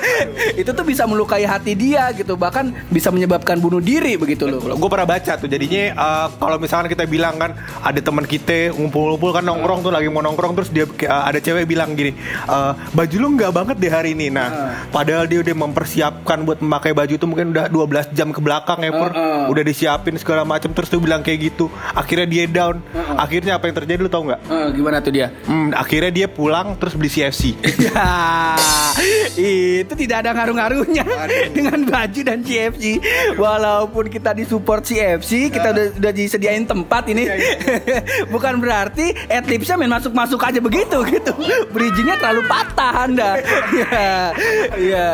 Itu 0.54 0.70
tuh 0.70 0.86
bisa 0.86 1.02
melukai 1.02 1.42
hati 1.42 1.74
dia 1.74 2.14
gitu 2.14 2.38
bahkan 2.38 2.70
bisa 2.94 3.10
menyebabkan 3.10 3.58
bunuh 3.58 3.82
diri 3.82 4.14
begitu 4.14 4.46
loh 4.46 4.62
Gue 4.62 4.86
pernah 4.86 5.18
baca 5.18 5.34
tuh 5.34 5.50
jadinya 5.50 5.82
eh, 5.98 6.26
kalau 6.38 6.62
misalkan 6.62 6.94
kita 6.94 7.10
bilang 7.10 7.42
kan 7.42 7.58
ada 7.82 7.98
teman 7.98 8.22
kita 8.22 8.70
ngumpul-ngumpul 8.78 9.34
kan 9.34 9.42
nongkrong 9.42 9.82
tuh 9.82 9.90
lagi 9.90 10.06
mau 10.06 10.22
nongkrong 10.22 10.54
terus 10.62 10.70
dia 10.70 10.86
eh, 10.86 11.10
ada 11.10 11.42
cewek 11.42 11.66
bilang 11.66 11.98
gini 11.98 12.14
eh, 12.46 12.72
baju 12.94 13.16
lu 13.18 13.28
nggak 13.34 13.50
banget 13.50 13.76
deh 13.82 13.90
hari 13.90 14.14
ini. 14.14 14.30
Nah 14.30 14.86
padahal 14.94 15.26
dia 15.26 15.42
udah 15.42 15.56
mempersiapkan 15.58 16.46
buat 16.46 16.62
memakai 16.62 16.94
baju 16.94 17.18
itu 17.18 17.26
mungkin 17.26 17.50
udah 17.50 17.66
12 17.66 18.14
jam 18.14 18.30
ke 18.30 18.38
belakang 18.38 18.78
ya 18.86 18.94
Pur. 18.94 19.10
Heeh. 19.10 19.50
udah 19.50 19.62
disiapin 19.66 20.14
segala 20.20 20.46
macam 20.46 20.70
terus 20.70 20.86
tuh 20.86 21.02
bilang 21.02 21.24
kayak 21.24 21.50
gitu 21.50 21.66
akhirnya 21.94 22.26
dia 22.26 22.44
down. 22.48 22.82
Akhirnya 23.16 23.58
apa 23.58 23.68
yang 23.70 23.76
terjadi 23.82 24.00
lu 24.02 24.10
tau 24.10 24.24
nggak? 24.26 24.40
Eh, 24.46 24.66
gimana 24.74 24.98
tuh 25.04 25.12
dia? 25.12 25.28
Hmm, 25.46 25.70
akhirnya 25.76 26.10
dia 26.10 26.26
pulang 26.26 26.74
terus 26.80 26.94
beli 26.96 27.10
CFC 27.12 27.56
ya 27.86 28.16
itu 29.36 29.92
tidak 29.92 30.24
ada 30.24 30.30
ngaruh-ngaruhnya 30.32 31.04
dengan 31.52 31.84
baju 31.84 32.20
dan 32.24 32.40
CFC 32.40 32.98
walaupun 33.36 34.08
kita 34.08 34.32
disupport 34.32 34.80
CFC 34.80 35.52
kita 35.52 35.76
udah, 35.76 35.86
udah 36.00 36.12
disediain 36.12 36.64
tempat 36.64 37.04
ini. 37.12 37.28
Bukan 38.32 38.58
berarti 38.60 39.12
adlibsnya 39.28 39.76
main 39.76 39.92
masuk-masuk 39.92 40.40
aja 40.40 40.58
begitu 40.62 40.98
gitu. 41.08 41.32
Bridgingnya 41.70 42.16
terlalu 42.16 42.42
patah 42.48 42.92
anda. 43.06 43.30
Ya 43.76 44.32
ya. 44.78 45.08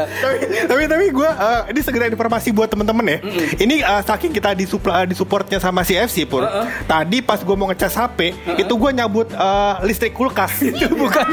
Tapi 0.71 0.87
tapi 0.87 1.05
gue 1.11 1.31
ini 1.73 1.81
segera 1.83 2.07
informasi 2.07 2.55
buat 2.55 2.71
temen-temen 2.71 3.05
ya. 3.05 3.19
Ini 3.59 3.77
uh, 3.83 4.03
saking 4.07 4.31
kita 4.31 4.55
disupport 4.55 5.09
disupportnya 5.09 5.59
sama 5.59 5.83
CFC 5.83 6.29
pun. 6.31 6.47
Tadi 6.87 7.19
pas 7.25 7.41
gue 7.41 7.57
mau 7.57 7.69
ngecas 7.71 7.95
HP, 7.95 8.19
itu 8.59 8.73
gue 8.73 8.91
nyabut 8.93 9.29
eh, 9.33 9.75
listrik 9.87 10.15
kulkas. 10.15 10.63
itu 10.69 10.89
bukan 10.93 11.27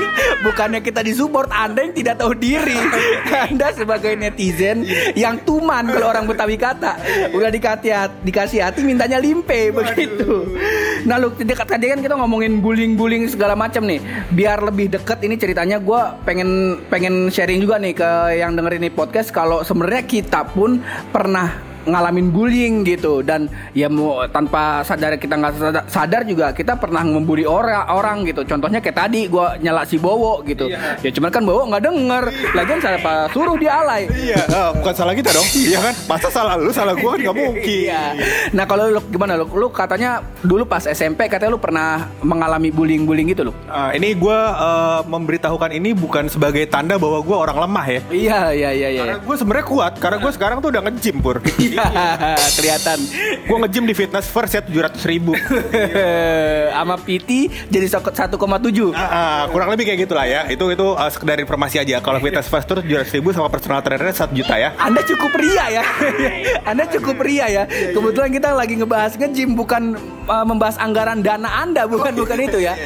bukannya 0.43 0.79
kita 0.83 1.03
disupport 1.03 1.49
Anda 1.51 1.87
yang 1.87 1.95
tidak 1.95 2.15
tahu 2.21 2.33
diri. 2.37 2.77
Anda 3.49 3.73
sebagai 3.75 4.15
netizen 4.15 4.85
yang 5.13 5.41
tuman 5.43 5.89
kalau 5.89 6.07
orang 6.11 6.25
Betawi 6.29 6.55
kata. 6.59 6.99
Udah 7.33 7.49
dikasih 7.49 7.91
hati, 7.93 8.17
dikasih 8.25 8.59
hati 8.63 8.79
mintanya 8.85 9.17
limpe 9.17 9.73
begitu. 9.73 10.45
Nah 11.07 11.15
lu 11.17 11.31
tadi 11.33 11.53
tadi 11.55 11.85
kan 11.89 11.99
kita 12.03 12.15
ngomongin 12.19 12.59
bullying-bullying 12.59 13.29
segala 13.31 13.53
macam 13.55 13.85
nih. 13.85 14.01
Biar 14.33 14.61
lebih 14.61 14.91
deket 14.91 15.23
ini 15.23 15.35
ceritanya 15.39 15.77
gue 15.79 16.01
pengen 16.27 16.81
pengen 16.91 17.31
sharing 17.31 17.63
juga 17.63 17.79
nih 17.79 17.93
ke 17.95 18.09
yang 18.39 18.53
dengerin 18.55 18.85
ini 18.87 18.91
podcast. 18.91 19.31
Kalau 19.31 19.63
sebenarnya 19.63 20.03
kita 20.05 20.49
pun 20.51 20.81
pernah 21.13 21.68
ngalamin 21.87 22.27
bullying 22.33 22.83
gitu 22.83 23.23
dan 23.23 23.47
ya 23.71 23.87
mau 23.87 24.25
tanpa 24.27 24.83
sadar 24.83 25.15
kita 25.15 25.35
nggak 25.39 25.53
sadar, 25.55 25.83
sadar 25.87 26.21
juga 26.27 26.51
kita 26.51 26.75
pernah 26.75 27.03
membuli 27.05 27.47
orang 27.47 27.87
orang 27.87 28.27
gitu 28.27 28.43
contohnya 28.43 28.83
kayak 28.83 28.97
tadi 28.97 29.31
gua 29.31 29.55
nyala 29.59 29.87
si 29.87 29.95
Bowo 29.95 30.43
gitu 30.43 30.67
ya 31.03 31.09
cuman 31.13 31.29
kan 31.31 31.43
Bowo 31.45 31.67
nggak 31.71 31.83
denger 31.83 32.23
lagian 32.55 32.79
saya 32.83 32.97
apa 32.99 33.31
suruh 33.31 33.55
dia 33.55 33.79
alay 33.79 34.09
Iya, 34.09 34.41
eh, 34.45 34.69
bukan 34.75 34.93
salah 34.93 35.13
kita 35.13 35.29
dong. 35.31 35.47
Iya 35.53 35.79
kan? 35.79 35.93
Masa 36.09 36.27
salah 36.33 36.53
lu, 36.57 36.71
salah 36.73 36.93
gue 36.97 37.09
kan 37.09 37.19
gak 37.19 37.37
mungkin. 37.37 37.81
Iya. 37.87 38.03
Nah 38.51 38.65
kalau 38.65 38.89
lu 38.89 39.01
gimana 39.07 39.37
lu? 39.37 39.45
Lu 39.53 39.67
katanya 39.69 40.23
dulu 40.41 40.65
pas 40.65 40.83
SMP 40.83 41.29
katanya 41.29 41.55
lu 41.55 41.61
pernah 41.61 42.09
mengalami 42.25 42.73
bullying-bullying 42.73 43.31
gitu 43.31 43.49
lu? 43.49 43.53
Ah, 43.69 43.93
ini 43.93 44.13
gue 44.17 44.39
eh, 44.39 44.99
memberitahukan 45.05 45.71
ini 45.75 45.93
bukan 45.93 46.27
sebagai 46.27 46.65
tanda 46.67 46.97
bahwa 46.97 47.21
gue 47.21 47.37
orang 47.37 47.57
lemah 47.69 47.85
ya. 47.85 47.99
Iya 48.09 48.39
iya 48.53 48.69
iya 48.73 48.87
iya. 48.91 49.01
Karena 49.05 49.17
gue 49.21 49.35
sebenarnya 49.37 49.65
kuat, 49.67 49.93
karena 50.01 50.17
gue 50.19 50.31
sekarang 50.33 50.57
tuh 50.59 50.69
udah 50.73 50.81
nge-gym 50.89 51.17
pur. 51.21 51.37
Kelihatan. 52.57 52.99
gue 53.49 53.57
nge-gym 53.65 53.85
di 53.89 53.95
fitness 53.97 54.29
first 54.29 54.53
ya 54.53 54.61
700 54.61 55.11
ribu. 55.11 55.33
Sama 56.79 56.95
PT 57.01 57.29
jadi 57.67 57.87
1,7. 57.87 58.29
Ah, 58.93 58.99
ah, 58.99 59.39
kurang 59.49 59.69
lebih 59.73 59.89
kayak 59.89 59.99
gitulah 60.05 60.25
ya. 60.25 60.45
Itu 60.47 60.69
itu 60.71 60.87
eh, 60.95 61.09
sekedar 61.11 61.37
informasi 61.41 61.81
aja. 61.81 61.99
Kalau 61.99 62.19
fitness 62.21 62.47
first 62.47 62.67
tuh 62.69 62.79
700 62.81 63.15
ribu 63.19 63.33
sama 63.33 63.47
personal 63.51 63.81
trainernya 63.81 64.15
1 64.15 64.37
juta 64.37 64.55
ya. 64.55 64.69
Anda 64.77 65.01
cukup 65.03 65.31
ria 65.35 65.65
ya. 65.81 65.83
Anda 66.69 66.83
cukup 66.87 67.17
ria 67.23 67.45
ya. 67.49 67.63
Kebetulan 67.67 68.29
kita 68.31 68.49
lagi 68.53 68.73
ngebahas 68.77 69.13
nge-gym 69.17 69.57
bukan 69.57 69.97
uh, 70.29 70.45
membahas 70.45 70.77
anggaran 70.77 71.25
dana 71.25 71.49
Anda, 71.65 71.89
bukan 71.89 72.13
bukan 72.13 72.37
itu 72.45 72.61
ya. 72.61 72.77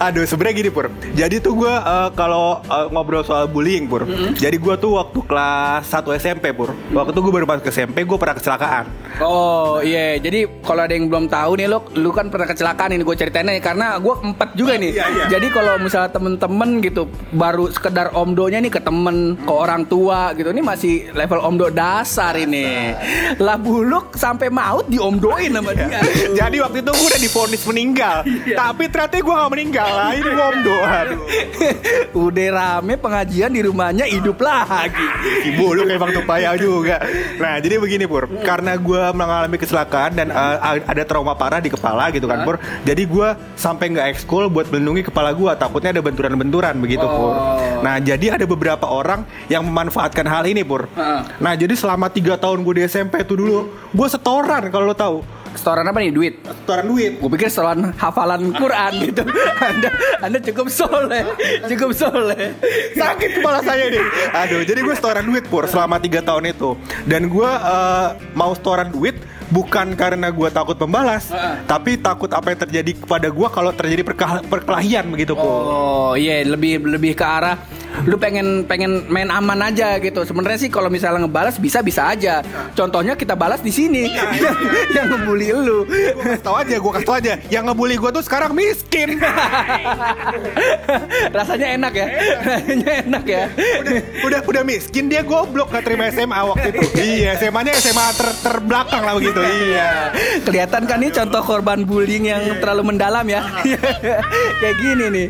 Aduh 0.00 0.24
sebenarnya 0.24 0.64
gini 0.64 0.70
pur. 0.72 0.88
Jadi 1.12 1.38
tuh 1.44 1.52
gue 1.60 1.74
eh, 1.74 2.08
kalau 2.16 2.64
eh, 2.64 2.86
ngobrol 2.90 3.22
soal 3.22 3.46
bullying 3.46 3.86
pur. 3.86 4.08
Jadi 4.34 4.56
gue 4.56 4.74
tuh 4.80 4.96
waktu 4.96 5.18
kelas 5.28 5.84
1 5.92 6.16
SMP 6.16 6.56
pur. 6.56 6.72
Waktu 6.90 7.12
itu 7.12 7.20
gue 7.20 7.32
baru 7.32 7.46
masuk 7.46 7.68
ke 7.68 7.70
SMP 7.70 8.08
gue 8.08 8.16
pernah 8.16 8.36
kecelakaan. 8.36 8.84
Oh 9.20 9.80
iya, 9.84 10.16
jadi 10.20 10.48
kalau 10.64 10.84
ada 10.84 10.92
yang 10.92 11.08
belum 11.08 11.28
tahu 11.28 11.56
nih 11.60 11.66
lo, 11.68 11.84
lu 11.96 12.12
kan 12.12 12.28
pernah 12.28 12.48
kecelakaan 12.48 12.96
ini 12.96 13.02
gue 13.04 13.16
ceritain 13.16 13.48
nih 13.48 13.60
karena 13.60 13.96
gue 14.00 14.14
empat 14.16 14.48
juga 14.56 14.76
nih. 14.76 14.92
Iya, 14.96 15.06
iya. 15.12 15.24
Jadi 15.36 15.46
kalau 15.52 15.74
misalnya 15.80 16.10
temen-temen 16.12 16.70
gitu 16.84 17.08
baru 17.32 17.68
sekedar 17.72 18.12
omdonya 18.12 18.60
nih 18.60 18.72
ke 18.72 18.80
temen, 18.80 19.36
ke 19.40 19.52
orang 19.52 19.88
tua 19.88 20.32
gitu, 20.36 20.52
ini 20.52 20.62
masih 20.64 21.12
level 21.16 21.40
omdo 21.40 21.68
dasar 21.72 22.36
ini. 22.36 22.92
Lah 23.40 23.56
buluk 23.56 24.16
sampai 24.16 24.52
maut 24.52 24.88
diomdoin 24.88 25.52
sama 25.52 25.72
dia. 25.72 26.00
Jadi 26.38 26.56
waktu 26.60 26.78
itu 26.84 26.85
gue 26.92 27.06
udah 27.06 27.20
divonis 27.20 27.62
meninggal. 27.66 28.16
Tapi 28.60 28.84
ternyata 28.90 29.14
gue 29.18 29.34
gak 29.34 29.52
meninggal. 29.52 29.90
Lah 29.90 30.12
ini 30.14 30.30
gue 30.30 30.48
doa. 30.62 30.86
Aduh. 30.86 31.20
Udah 32.28 32.48
rame 32.52 32.94
pengajian 33.00 33.50
di 33.50 33.62
rumahnya 33.64 34.04
hidup 34.06 34.38
lagi. 34.42 35.06
Ibu 35.54 35.64
lu 35.74 35.82
kayak 35.88 36.00
Bang 36.00 36.12
Tupaya 36.12 36.54
juga. 36.58 37.02
Nah, 37.40 37.58
jadi 37.58 37.80
begini 37.80 38.04
Pur, 38.06 38.28
karena 38.42 38.78
gue 38.78 39.02
mengalami 39.12 39.56
kecelakaan 39.58 40.14
dan 40.14 40.28
uh, 40.30 40.80
ada 40.84 41.02
trauma 41.02 41.34
parah 41.34 41.58
di 41.58 41.72
kepala 41.72 42.12
gitu 42.14 42.26
kan 42.30 42.46
Pur. 42.46 42.56
Jadi 42.84 43.02
gue 43.06 43.28
sampai 43.58 43.96
nggak 43.96 44.06
ekskul 44.16 44.48
buat 44.52 44.68
melindungi 44.70 45.08
kepala 45.08 45.32
gue. 45.32 45.50
Takutnya 45.56 45.90
ada 45.96 46.02
benturan-benturan 46.04 46.74
begitu 46.78 47.04
Pur. 47.04 47.34
Oh. 47.34 47.80
Nah, 47.82 47.98
jadi 48.00 48.38
ada 48.38 48.44
beberapa 48.44 48.86
orang 48.88 49.24
yang 49.50 49.64
memanfaatkan 49.66 50.26
hal 50.26 50.44
ini 50.46 50.62
Pur. 50.62 50.88
Nah, 51.40 51.52
jadi 51.56 51.72
selama 51.76 52.08
tiga 52.12 52.36
tahun 52.36 52.62
gue 52.66 52.74
di 52.80 52.82
SMP 52.86 53.22
itu 53.22 53.36
dulu, 53.36 53.70
gue 53.92 54.08
setoran 54.08 54.68
kalau 54.72 54.92
lo 54.92 54.96
tahu. 54.96 55.18
Setoran 55.66 55.82
apa 55.82 55.98
nih 55.98 56.14
duit? 56.14 56.34
Setoran 56.46 56.86
duit. 56.86 57.18
Gue 57.18 57.30
pikir 57.34 57.50
setoran 57.50 57.90
hafalan 57.98 58.54
Quran 58.54 58.92
gitu. 59.10 59.26
Anda 59.58 59.90
Anda 60.22 60.38
cukup 60.38 60.70
soleh, 60.70 61.26
cukup 61.66 61.90
soleh. 61.90 62.54
sakit 62.94 63.42
kepala 63.42 63.60
saya 63.60 63.90
nih 63.90 64.02
aduh 64.32 64.62
jadi 64.62 64.80
gue 64.80 64.94
setoran 64.94 65.26
duit 65.26 65.44
pur 65.44 65.66
selama 65.66 65.98
tiga 65.98 66.22
tahun 66.22 66.48
itu 66.48 66.78
dan 67.04 67.26
gue 67.26 67.50
eh, 67.50 68.08
mau 68.32 68.54
setoran 68.54 68.88
duit 68.88 69.18
bukan 69.46 69.94
karena 69.94 70.30
gue 70.30 70.48
takut 70.48 70.74
pembalas 70.74 71.28
Heeh. 71.28 71.66
tapi 71.66 71.98
takut 71.98 72.30
apa 72.30 72.50
yang 72.50 72.60
terjadi 72.62 72.92
kepada 72.96 73.28
gue 73.28 73.48
kalau 73.48 73.70
terjadi 73.70 74.02
perkelahian 74.42 75.06
begitu 75.06 75.34
pur 75.34 75.46
Oh 75.46 76.12
iya 76.14 76.40
lebih 76.42 76.82
lebih 76.82 77.12
ke 77.12 77.22
arah 77.22 77.58
lu 78.04 78.20
pengen 78.20 78.68
pengen 78.68 79.08
main 79.08 79.32
aman 79.32 79.72
aja 79.72 79.96
gitu. 79.96 80.28
Sebenarnya 80.28 80.60
sih 80.60 80.68
kalau 80.68 80.92
misalnya 80.92 81.24
ngebalas 81.24 81.56
bisa 81.56 81.80
bisa 81.80 82.12
aja. 82.12 82.44
Contohnya 82.76 83.16
kita 83.16 83.32
balas 83.32 83.64
di 83.64 83.72
sini 83.72 84.12
yang 84.96 85.08
ngebully 85.08 85.56
lu. 85.56 85.78
gue 85.86 86.36
tau 86.42 86.58
aja 86.60 86.76
gue 86.76 86.92
kasih 87.00 87.06
tau 87.06 87.16
aja 87.16 87.32
yang 87.48 87.64
ngebully 87.70 87.96
gue 87.96 88.10
tuh 88.12 88.24
sekarang 88.24 88.52
miskin 88.52 89.16
Rasanya 91.36 91.66
enak 91.78 91.92
ya. 91.94 92.06
Rasanya 92.44 92.90
enak 93.06 93.24
ya. 93.24 93.44
udah 93.80 93.96
udah 94.26 94.40
udah 94.42 94.62
miskin 94.66 95.06
dia 95.06 95.22
goblok 95.22 95.70
gak 95.70 95.86
terima 95.86 96.10
SMA 96.10 96.34
waktu 96.34 96.74
itu 96.74 96.80
iya 97.20 97.38
SMA 97.38 97.60
nya 97.62 97.72
SMA 97.78 98.06
ter 98.16 98.28
terbelakang 98.42 99.02
lah 99.04 99.14
begitu 99.16 99.40
iya 99.40 100.10
Kelihatan 100.42 100.88
kan 100.88 100.98
nih 101.00 101.12
contoh 101.12 101.42
korban 101.44 101.84
bullying 101.84 102.28
yang 102.28 102.42
terlalu 102.58 102.94
mendalam 102.94 103.26
ya. 103.28 103.44
Kayak 104.60 104.76
gini 104.80 105.04
nih. 105.12 105.26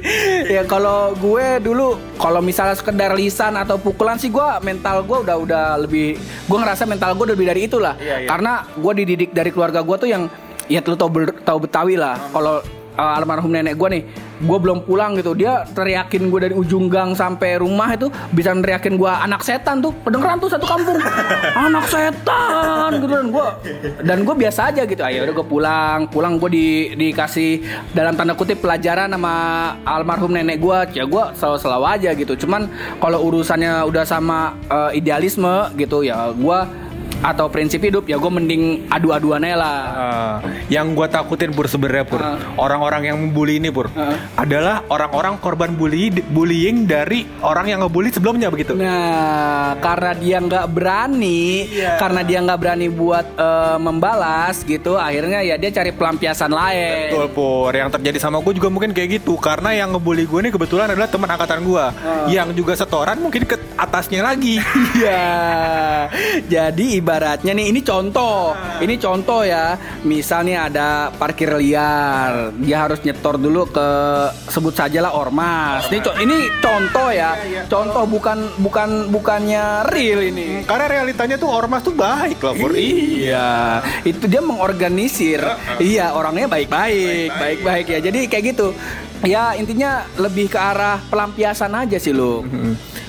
Ya 0.46 0.62
kalau 0.64 1.12
gue 1.18 1.58
dulu 1.60 1.98
kalau 2.16 2.40
misalnya 2.40 2.74
sekedar 2.74 3.12
lisan 3.12 3.54
atau 3.54 3.76
pukulan 3.76 4.16
sih 4.16 4.28
gue 4.28 4.48
mental 4.60 5.04
gue 5.04 5.18
udah 5.22 5.36
udah 5.36 5.64
lebih 5.78 6.16
gue 6.18 6.58
ngerasa 6.58 6.84
mental 6.84 7.12
gue 7.14 7.36
lebih 7.36 7.46
dari 7.48 7.68
itulah. 7.68 7.94
Iya, 7.96 8.24
iya. 8.24 8.28
Karena 8.28 8.64
gue 8.72 8.92
dididik 8.96 9.30
dari 9.30 9.50
keluarga 9.52 9.80
gue 9.80 9.96
tuh 9.96 10.08
yang 10.08 10.28
ya 10.66 10.82
lu 10.82 10.96
tau 10.96 11.08
ber- 11.08 11.36
tau 11.44 11.60
Betawi 11.60 11.94
lah. 11.94 12.16
Kalau 12.32 12.60
uh, 12.96 13.16
almarhum 13.16 13.52
nenek 13.52 13.76
gue 13.76 13.88
nih, 13.92 14.02
gue 14.42 14.58
belum 14.58 14.84
pulang 14.84 15.14
gitu, 15.16 15.36
dia 15.36 15.64
teriakin 15.70 16.28
gue 16.32 16.40
dari 16.48 16.54
ujung 16.56 16.88
gang 16.88 17.12
sampai 17.12 17.60
rumah 17.60 17.92
itu 17.94 18.08
bisa 18.32 18.52
neriakin 18.52 18.96
gue 18.96 19.08
anak 19.08 19.44
setan 19.44 19.84
tuh, 19.84 19.92
kedengeran 20.04 20.40
tuh 20.40 20.50
satu 20.50 20.66
kampung, 20.66 20.98
anak 21.68 21.86
setan 21.88 22.90
gitu. 23.00 23.12
Dan 23.12 23.28
gue 23.32 23.46
dan 24.02 24.18
gue 24.24 24.34
biasa 24.34 24.60
aja 24.72 24.82
gitu, 24.84 25.02
ayo 25.04 25.28
udah 25.28 25.34
gue 25.36 25.46
pulang, 25.46 25.98
pulang 26.08 26.34
gue 26.40 26.50
di 26.50 26.66
dikasih 26.96 27.62
dalam 27.92 28.16
tanda 28.16 28.32
kutip 28.34 28.60
pelajaran 28.60 29.12
sama 29.12 29.34
almarhum 29.84 30.32
nenek 30.32 30.58
gue, 30.58 30.78
ya 30.96 31.04
gue 31.04 31.24
selalu 31.36 31.58
selalu 31.60 31.84
aja 31.86 32.10
gitu, 32.16 32.32
cuman 32.44 32.68
kalau 32.98 33.22
urusannya 33.22 33.84
udah 33.86 34.04
sama 34.08 34.56
uh, 34.72 34.90
idealisme 34.90 35.70
gitu 35.76 36.02
ya 36.02 36.32
gue 36.32 36.85
atau 37.18 37.46
prinsip 37.46 37.80
hidup 37.80 38.04
ya 38.04 38.16
gue 38.16 38.28
mending 38.28 38.62
adu-aduan 38.86 39.40
aja 39.40 39.56
lah. 39.56 39.78
Uh, 39.88 40.36
yang 40.68 40.92
gue 40.92 41.06
takutin 41.06 41.50
pur 41.50 41.66
sebenarnya 41.66 42.04
pur 42.04 42.18
Uh. 42.18 42.36
orang-orang 42.56 43.02
yang 43.06 43.16
membuli 43.18 43.56
ini 43.56 43.68
pur 43.68 43.88
Uh. 43.88 44.16
adalah 44.34 44.82
orang-orang 44.86 45.36
korban 45.36 45.70
bully 45.70 46.08
bullying 46.26 46.84
dari 46.84 47.24
orang 47.40 47.66
yang 47.66 47.80
ngebully 47.80 48.08
sebelumnya 48.08 48.48
begitu 48.48 48.72
Nah, 48.72 49.76
karena 49.78 50.12
dia 50.12 50.36
nggak 50.38 50.66
berani, 50.68 51.66
Iya. 51.66 51.96
karena 51.96 52.20
dia 52.20 52.38
nggak 52.40 52.58
berani 52.58 52.86
buat 52.88 53.26
eh, 53.36 53.78
membalas 53.78 54.62
gitu, 54.62 54.94
akhirnya 54.94 55.40
ya 55.40 55.54
dia 55.54 55.70
cari 55.70 55.90
pelampiasan 55.90 56.48
lain. 56.48 57.10
Betul 57.10 57.26
pur 57.30 57.70
yang 57.70 57.88
terjadi 57.88 58.18
sama 58.18 58.38
gue 58.38 58.52
juga 58.52 58.68
mungkin 58.68 58.90
kayak 58.90 59.20
gitu 59.20 59.36
karena 59.36 59.72
yang 59.72 59.92
ngebully 59.92 60.24
gue 60.24 60.38
ini 60.38 60.50
kebetulan 60.50 60.88
adalah 60.88 61.06
teman 61.06 61.28
angkatan 61.28 61.60
gue 61.62 61.84
yang 62.28 62.48
juga 62.52 62.72
setoran 62.72 63.18
mungkin 63.18 63.44
ke 63.44 63.56
atasnya 63.76 64.22
lagi 64.22 64.58
Iya. 64.98 65.26
Jadi 66.46 66.98
ibaratnya 67.06 67.54
nih 67.54 67.70
ini 67.70 67.80
contoh. 67.80 68.50
Ini 68.82 68.98
contoh 68.98 69.46
ya. 69.46 69.78
Misalnya 70.02 70.66
ada 70.66 70.88
parkir 71.14 71.54
liar, 71.54 72.50
dia 72.58 72.82
harus 72.82 72.98
nyetor 73.00 73.38
dulu 73.38 73.70
ke 73.70 73.88
sebut 74.50 74.74
sajalah 74.74 75.14
ormas. 75.14 75.86
Ini 75.86 76.02
co- 76.02 76.18
ini 76.18 76.34
contoh 76.58 77.14
ya. 77.14 77.38
Contoh 77.70 78.02
bukan 78.04 78.50
bukan 78.58 78.88
bukannya 79.06 79.86
real 79.86 80.18
ini. 80.20 80.66
karena 80.66 80.90
realitanya 80.90 81.38
tuh 81.38 81.46
ormas 81.46 81.78
tuh 81.80 81.94
baik 81.94 82.42
loh 82.42 82.54
pur 82.56 82.74
Iya, 82.74 83.78
itu 84.02 84.26
dia 84.26 84.42
mengorganisir. 84.42 85.38
Iya, 85.78 86.10
orangnya 86.10 86.50
baik-baik, 86.50 87.30
baik-baik 87.32 87.86
ya. 87.88 87.98
Jadi 88.02 88.18
kayak 88.26 88.44
gitu. 88.50 88.74
Ya 89.22 89.54
intinya 89.54 90.04
lebih 90.16 90.50
ke 90.50 90.58
arah 90.58 90.98
pelampiasan 91.06 91.70
aja 91.72 91.96
sih 91.96 92.10
lu. 92.10 92.42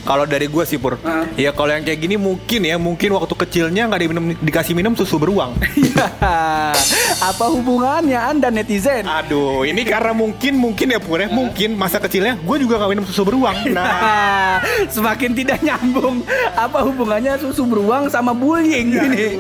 Kalau 0.08 0.24
dari 0.24 0.48
gue 0.48 0.64
sih 0.64 0.80
pur, 0.80 0.96
Hah? 1.04 1.28
ya 1.36 1.52
kalau 1.52 1.76
yang 1.76 1.84
kayak 1.84 2.00
gini 2.00 2.16
mungkin 2.16 2.64
ya 2.64 2.80
mungkin 2.80 3.12
waktu 3.12 3.36
kecilnya 3.36 3.92
nggak 3.92 4.02
diminum 4.08 4.26
dikasih 4.40 4.72
minum 4.72 4.96
susu 4.96 5.20
beruang. 5.20 5.52
Iya. 5.78 6.08
Apa 7.20 7.52
hubungannya 7.52 8.16
Anda 8.16 8.48
netizen? 8.48 9.04
Aduh, 9.04 9.68
ini 9.68 9.84
karena 9.84 10.16
mungkin 10.16 10.56
mungkin 10.56 10.96
ya 10.96 11.00
pur 11.04 11.20
ya 11.20 11.28
mungkin 11.28 11.76
masa 11.76 12.00
kecilnya 12.00 12.40
gue 12.40 12.58
juga 12.64 12.80
nggak 12.80 12.92
minum 12.96 13.06
susu 13.06 13.28
beruang. 13.28 13.68
Nah, 13.76 14.64
Semakin 14.96 15.36
tidak 15.36 15.60
nyambung. 15.60 16.24
Apa 16.56 16.88
hubungannya 16.88 17.36
susu 17.42 17.68
beruang 17.68 18.08
sama 18.08 18.32
bullying 18.32 18.96
ini? 18.96 19.36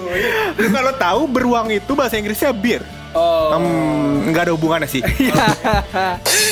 lu 0.57 0.67
kalau 0.67 0.91
tahu 0.99 1.21
beruang 1.31 1.71
itu 1.71 1.91
bahasa 1.95 2.19
Inggrisnya 2.19 2.51
bir. 2.51 2.83
Oh. 3.15 3.55
Hmm, 3.55 4.31
nggak 4.31 4.43
ada 4.49 4.53
hubungannya 4.53 4.89
sih. 4.89 5.03
Iya. 5.17 5.49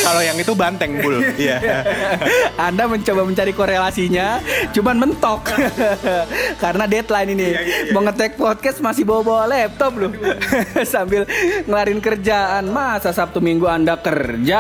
Kalau 0.01 0.21
yang 0.21 0.37
itu 0.37 0.53
banteng 0.57 0.99
bul. 0.99 1.21
Iya. 1.37 1.61
Anda 2.67 2.89
mencoba 2.89 3.23
mencari 3.23 3.53
korelasinya, 3.53 4.41
cuman 4.73 4.95
mentok. 4.99 5.53
Karena 6.63 6.85
deadline 6.89 7.29
ini. 7.37 7.47
Iya, 7.55 7.61
iya, 7.61 7.77
iya. 7.89 7.93
Mau 7.93 8.01
ngetek 8.03 8.35
podcast 8.35 8.81
masih 8.81 9.05
bawa-bawa 9.05 9.47
laptop 9.49 9.93
loh. 9.97 10.11
Sambil 10.83 11.29
ngelarin 11.65 12.01
kerjaan. 12.01 12.69
Masa 12.69 13.13
Sabtu 13.13 13.39
Minggu 13.39 13.69
Anda 13.69 13.97
kerja? 13.97 14.59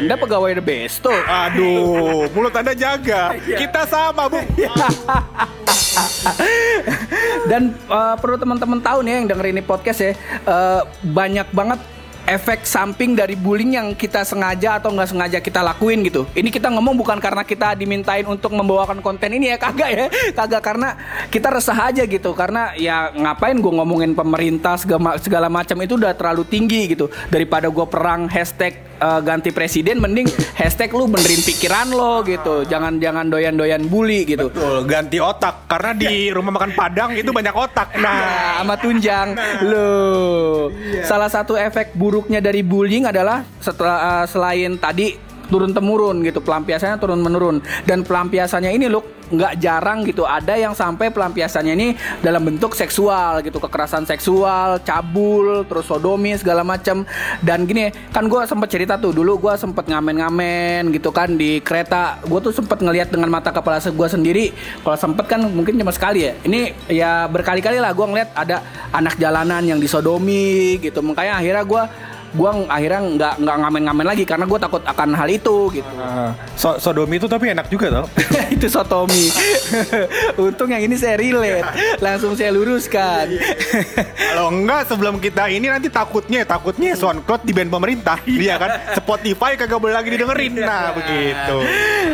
Anda 0.00 0.14
pegawai 0.16 0.58
the 0.58 0.64
best 0.64 1.04
tuh. 1.04 1.16
Aduh, 1.16 2.28
mulut 2.32 2.52
anda 2.56 2.72
jaga. 2.76 3.36
Kita 3.38 3.86
sama 3.88 4.28
bu. 4.28 4.40
Dan 7.48 7.74
uh, 7.90 8.16
perlu 8.16 8.36
teman-teman 8.40 8.80
tahu 8.80 9.04
nih 9.04 9.12
yang 9.22 9.26
dengerin 9.28 9.60
ini 9.60 9.64
podcast 9.64 10.00
ya, 10.00 10.12
uh, 10.46 10.80
banyak 11.00 11.48
banget 11.56 11.80
efek 12.24 12.64
samping 12.64 13.18
dari 13.18 13.34
bullying 13.34 13.76
yang 13.76 13.88
kita 13.92 14.22
sengaja 14.22 14.78
atau 14.78 14.94
nggak 14.94 15.10
sengaja 15.10 15.38
kita 15.42 15.60
lakuin 15.60 16.06
gitu. 16.06 16.24
Ini 16.32 16.48
kita 16.48 16.70
ngomong 16.72 16.94
bukan 16.96 17.18
karena 17.18 17.42
kita 17.42 17.74
dimintain 17.76 18.24
untuk 18.24 18.54
membawakan 18.54 19.02
konten 19.02 19.34
ini 19.34 19.52
ya 19.52 19.58
kagak 19.64 19.90
ya, 19.90 20.06
kagak 20.32 20.62
karena 20.62 20.88
kita 21.28 21.52
resah 21.52 21.78
aja 21.92 22.02
gitu. 22.06 22.30
Karena 22.32 22.72
ya 22.78 23.12
ngapain 23.12 23.58
gue 23.58 23.72
ngomongin 23.72 24.16
pemerintah 24.16 24.78
segala, 24.78 25.18
segala 25.18 25.50
macam 25.50 25.76
itu 25.82 25.98
udah 25.98 26.14
terlalu 26.14 26.46
tinggi 26.46 26.94
gitu. 26.94 27.10
Daripada 27.28 27.68
gue 27.68 27.86
perang 27.90 28.30
hashtag 28.30 28.78
uh, 29.02 29.20
ganti 29.20 29.50
presiden, 29.50 29.98
mending 29.98 30.30
hashtag 30.60 30.94
lu 30.94 31.10
benerin 31.10 31.42
pikiran 31.42 31.90
lo 31.90 32.22
gitu. 32.22 32.64
Jangan 32.64 33.02
jangan 33.02 33.28
doyan-doyan 33.28 33.82
bully 33.90 34.24
gitu. 34.24 34.48
Betul, 34.48 34.86
ganti 34.86 35.18
otak 35.18 35.66
karena 35.66 35.92
di 35.92 36.30
rumah 36.30 36.54
makan 36.54 36.72
Padang 36.72 37.12
itu 37.12 37.28
banyak 37.34 37.52
otak. 37.52 37.98
Nah, 37.98 38.12
Nah, 38.12 38.60
sama 38.62 38.74
tunjang. 38.78 39.28
Loh. 39.66 40.70
Salah 41.02 41.30
satu 41.32 41.58
efek 41.58 41.96
buruknya 42.12 42.44
dari 42.44 42.60
bullying 42.60 43.08
adalah 43.08 43.40
setelah 43.56 44.20
uh, 44.20 44.26
selain 44.28 44.76
tadi 44.76 45.31
turun 45.52 45.76
temurun 45.76 46.24
gitu 46.24 46.40
pelampiasannya 46.40 46.96
turun 46.96 47.20
menurun 47.20 47.60
dan 47.84 48.00
pelampiasannya 48.00 48.72
ini 48.72 48.88
loh 48.88 49.04
nggak 49.32 49.60
jarang 49.60 50.04
gitu 50.04 50.24
ada 50.24 50.56
yang 50.56 50.72
sampai 50.72 51.12
pelampiasannya 51.12 51.72
ini 51.76 51.88
dalam 52.24 52.44
bentuk 52.44 52.72
seksual 52.72 53.44
gitu 53.44 53.60
kekerasan 53.60 54.08
seksual 54.08 54.80
cabul 54.80 55.64
terus 55.68 55.88
sodomi 55.88 56.36
segala 56.36 56.64
macam 56.64 57.04
dan 57.40 57.64
gini 57.64 57.92
kan 58.12 58.28
gue 58.28 58.40
sempet 58.44 58.68
cerita 58.72 58.96
tuh 58.96 59.12
dulu 59.12 59.40
gue 59.42 59.54
sempet 59.60 59.84
ngamen-ngamen 59.90 60.88
gitu 60.94 61.10
kan 61.12 61.34
di 61.34 61.58
kereta. 61.60 62.22
Gue 62.22 62.38
tuh 62.38 62.54
sempet 62.54 62.78
ngelihat 62.78 63.10
dengan 63.10 63.28
mata 63.28 63.50
kepala 63.50 63.82
gue 63.82 64.08
sendiri. 64.08 64.54
Kalau 64.86 64.94
sempet 64.94 65.26
kan 65.26 65.42
mungkin 65.42 65.74
cuma 65.74 65.90
sekali 65.90 66.30
ya. 66.30 66.32
Ini 66.46 66.60
ya 66.86 67.26
berkali-kali 67.26 67.82
lah 67.82 67.90
gue 67.90 68.06
ngeliat 68.06 68.30
ada 68.38 68.62
anak 68.94 69.18
jalanan 69.18 69.66
yang 69.66 69.82
disodomi 69.82 70.78
gitu. 70.78 71.02
Makanya 71.02 71.42
akhirnya 71.42 71.64
gue 71.66 71.82
gue 72.32 72.50
akhirnya 72.66 73.00
nggak 73.12 73.34
nggak 73.44 73.56
ngamen-ngamen 73.60 74.06
lagi 74.08 74.24
karena 74.24 74.48
gue 74.48 74.58
takut 74.58 74.82
akan 74.82 75.12
hal 75.12 75.28
itu 75.28 75.68
gitu 75.72 75.90
Ah, 76.02 76.32
so 76.56 76.80
sodomi 76.80 77.20
itu 77.20 77.28
tapi 77.28 77.52
enak 77.52 77.68
juga 77.68 78.02
tau. 78.02 78.06
itu 78.56 78.66
sotomi 78.66 79.28
untung 80.42 80.72
yang 80.72 80.82
ini 80.82 80.96
saya 80.96 81.20
relate 81.20 81.68
langsung 82.00 82.32
saya 82.32 82.50
luruskan 82.50 83.28
Kalau 84.32 84.48
enggak 84.48 84.88
sebelum 84.88 85.20
kita 85.20 85.48
ini 85.52 85.68
nanti 85.68 85.92
takutnya 85.92 86.42
takutnya 86.42 86.96
SoundCloud 86.96 87.42
di 87.44 87.52
band 87.52 87.68
pemerintah, 87.68 88.16
iya 88.28 88.56
kan? 88.56 88.70
Spotify 88.96 89.54
kagak 89.56 89.76
boleh 89.76 89.92
lagi 89.92 90.08
didengerin. 90.08 90.56
Nah, 90.56 90.96
begitu. 90.96 91.56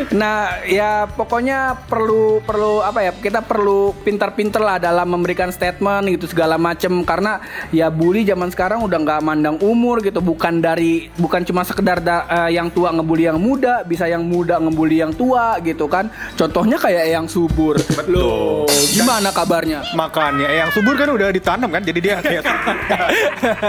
Nah, 0.09 0.65
ya 0.65 1.05
pokoknya 1.05 1.85
perlu 1.85 2.41
perlu 2.41 2.81
apa 2.81 3.03
ya? 3.03 3.12
Kita 3.12 3.45
perlu 3.45 3.93
pintar-pintar 3.99 4.59
lah 4.59 4.77
dalam 4.79 5.05
memberikan 5.05 5.49
statement 5.49 6.09
gitu 6.09 6.25
segala 6.27 6.57
macem 6.57 7.05
karena 7.05 7.43
ya 7.69 7.88
bully 7.88 8.25
zaman 8.25 8.49
sekarang 8.49 8.81
udah 8.81 8.99
nggak 8.99 9.21
mandang 9.21 9.57
umur 9.61 10.00
gitu, 10.00 10.19
bukan 10.19 10.59
dari 10.59 11.12
bukan 11.15 11.45
cuma 11.45 11.61
sekedar 11.61 12.00
da- 12.00 12.25
eh, 12.27 12.57
yang 12.57 12.73
tua 12.73 12.88
ngebully 12.91 13.29
yang 13.29 13.37
muda, 13.37 13.85
bisa 13.85 14.09
yang 14.09 14.25
muda 14.25 14.57
ngebully 14.57 14.99
yang 14.99 15.12
tua 15.12 15.61
gitu 15.61 15.85
kan. 15.85 16.09
Contohnya 16.35 16.81
kayak 16.81 17.05
yang 17.11 17.27
subur. 17.29 17.77
Loh, 18.09 18.65
gimana 18.88 19.29
kabarnya? 19.29 19.85
Makanya 19.93 20.49
eh, 20.49 20.59
yang 20.59 20.71
subur 20.73 20.97
kan 20.97 21.11
udah 21.11 21.29
ditanam 21.29 21.69
kan, 21.69 21.85
jadi 21.85 21.99
dia 22.00 22.15
kayak 22.25 22.45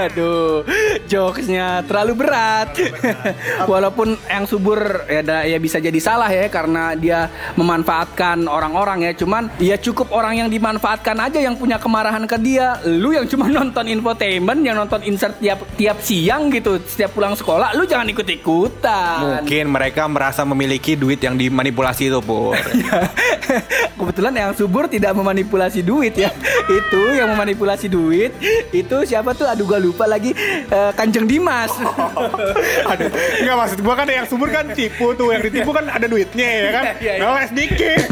Aduh, 0.08 0.63
jokesnya 1.05 1.84
terlalu 1.84 2.13
berat. 2.15 2.72
Walaupun 3.65 4.15
yang 4.24 4.48
subur 4.48 4.79
ya, 5.05 5.22
da- 5.22 5.43
ya 5.43 5.60
bisa 5.60 5.77
jadi 5.77 6.00
salah 6.00 6.28
ya 6.31 6.48
karena 6.50 6.93
dia 6.95 7.29
memanfaatkan 7.55 8.45
orang-orang 8.45 9.09
ya. 9.09 9.12
Cuman 9.13 9.50
ya 9.62 9.75
cukup 9.77 10.13
orang 10.13 10.45
yang 10.45 10.50
dimanfaatkan 10.50 11.17
aja 11.17 11.39
yang 11.41 11.55
punya 11.57 11.81
kemarahan 11.81 12.24
ke 12.25 12.38
dia. 12.41 12.79
Lu 12.86 13.13
yang 13.13 13.25
cuma 13.29 13.51
nonton 13.57 13.86
infotainment, 13.88 14.59
yang 14.63 14.77
nonton 14.77 15.01
insert 15.05 15.38
tiap 15.41 15.62
tiap 15.75 15.98
siang 16.01 16.50
gitu, 16.50 16.79
setiap 16.83 17.13
pulang 17.13 17.33
sekolah, 17.33 17.75
lu 17.75 17.86
jangan 17.86 18.07
ikut-ikutan. 18.09 19.43
mungkin 19.43 19.65
mereka 19.71 20.05
merasa 20.09 20.41
memiliki 20.45 20.95
duit 20.98 21.21
yang 21.21 21.36
dimanipulasi 21.38 22.09
itu, 22.12 22.19
Pur. 22.21 22.55
Kebetulan 24.00 24.33
yang 24.36 24.51
subur 24.55 24.88
tidak 24.88 25.12
memanipulasi 25.15 25.83
duit 25.83 26.15
ya. 26.15 26.31
Itu 26.79 27.17
yang 27.17 27.33
memanipulasi 27.33 27.89
duit 27.89 28.31
itu 28.69 28.98
siapa 29.03 29.33
tuh? 29.33 29.50
Aduh 29.50 29.65
gua 29.65 29.81
lupa 29.81 30.05
lagi 30.05 30.31
Eh, 30.69 30.91
Kanjeng 30.93 31.25
Dimas. 31.25 31.74
Aduh, 32.86 33.09
enggak 33.41 33.57
maksud 33.57 33.79
gua 33.81 33.95
kan 33.98 34.07
yang 34.07 34.25
subur 34.29 34.50
kan 34.53 34.69
tipu 34.71 35.17
tuh, 35.17 35.33
yang 35.33 35.41
ditipu 35.41 35.74
kan 35.74 35.89
ada 35.89 36.05
duitnya 36.19 36.47
ya 36.51 36.69
kan. 36.75 36.83
Iya, 36.99 37.13
iya. 37.15 37.23
Nah, 37.23 37.47
sedikit. 37.47 38.08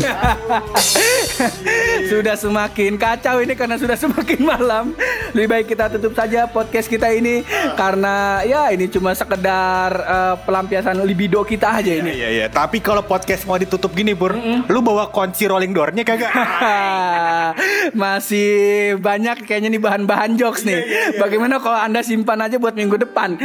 sudah 2.12 2.36
semakin 2.40 2.96
kacau 2.96 3.44
ini 3.44 3.54
karena 3.58 3.76
sudah 3.76 3.98
semakin 4.00 4.40
malam. 4.48 4.96
Lebih 5.36 5.48
baik 5.52 5.66
kita 5.76 5.92
tutup 5.92 6.16
saja 6.16 6.48
podcast 6.48 6.88
kita 6.88 7.12
ini 7.12 7.44
karena 7.76 8.46
ya 8.48 8.72
ini 8.72 8.88
cuma 8.88 9.12
sekedar 9.12 9.92
eh, 9.92 10.36
pelampiasan 10.48 11.04
libido 11.04 11.44
kita 11.44 11.84
aja 11.84 11.92
ini. 12.00 12.16
Iya 12.16 12.30
iya, 12.32 12.46
tapi 12.48 12.80
kalau 12.80 13.04
podcast 13.04 13.44
mau 13.44 13.60
ditutup 13.60 13.92
gini, 13.92 14.16
Pur, 14.16 14.40
lu 14.72 14.80
bawa 14.80 15.12
kunci 15.12 15.52
rolling 15.52 15.76
door-nya 15.76 16.08
kagak? 16.08 16.32
Masih 18.02 18.96
banyak 19.04 19.44
kayaknya 19.44 19.68
nih 19.76 19.82
bahan-bahan 19.84 20.40
jokes 20.40 20.64
nih. 20.64 21.12
Bagaimana 21.20 21.60
kalau 21.60 21.76
Anda 21.76 22.06
simpan 22.08 22.40
aja 22.40 22.56
buat 22.56 22.72
minggu 22.72 23.04
depan? 23.04 23.36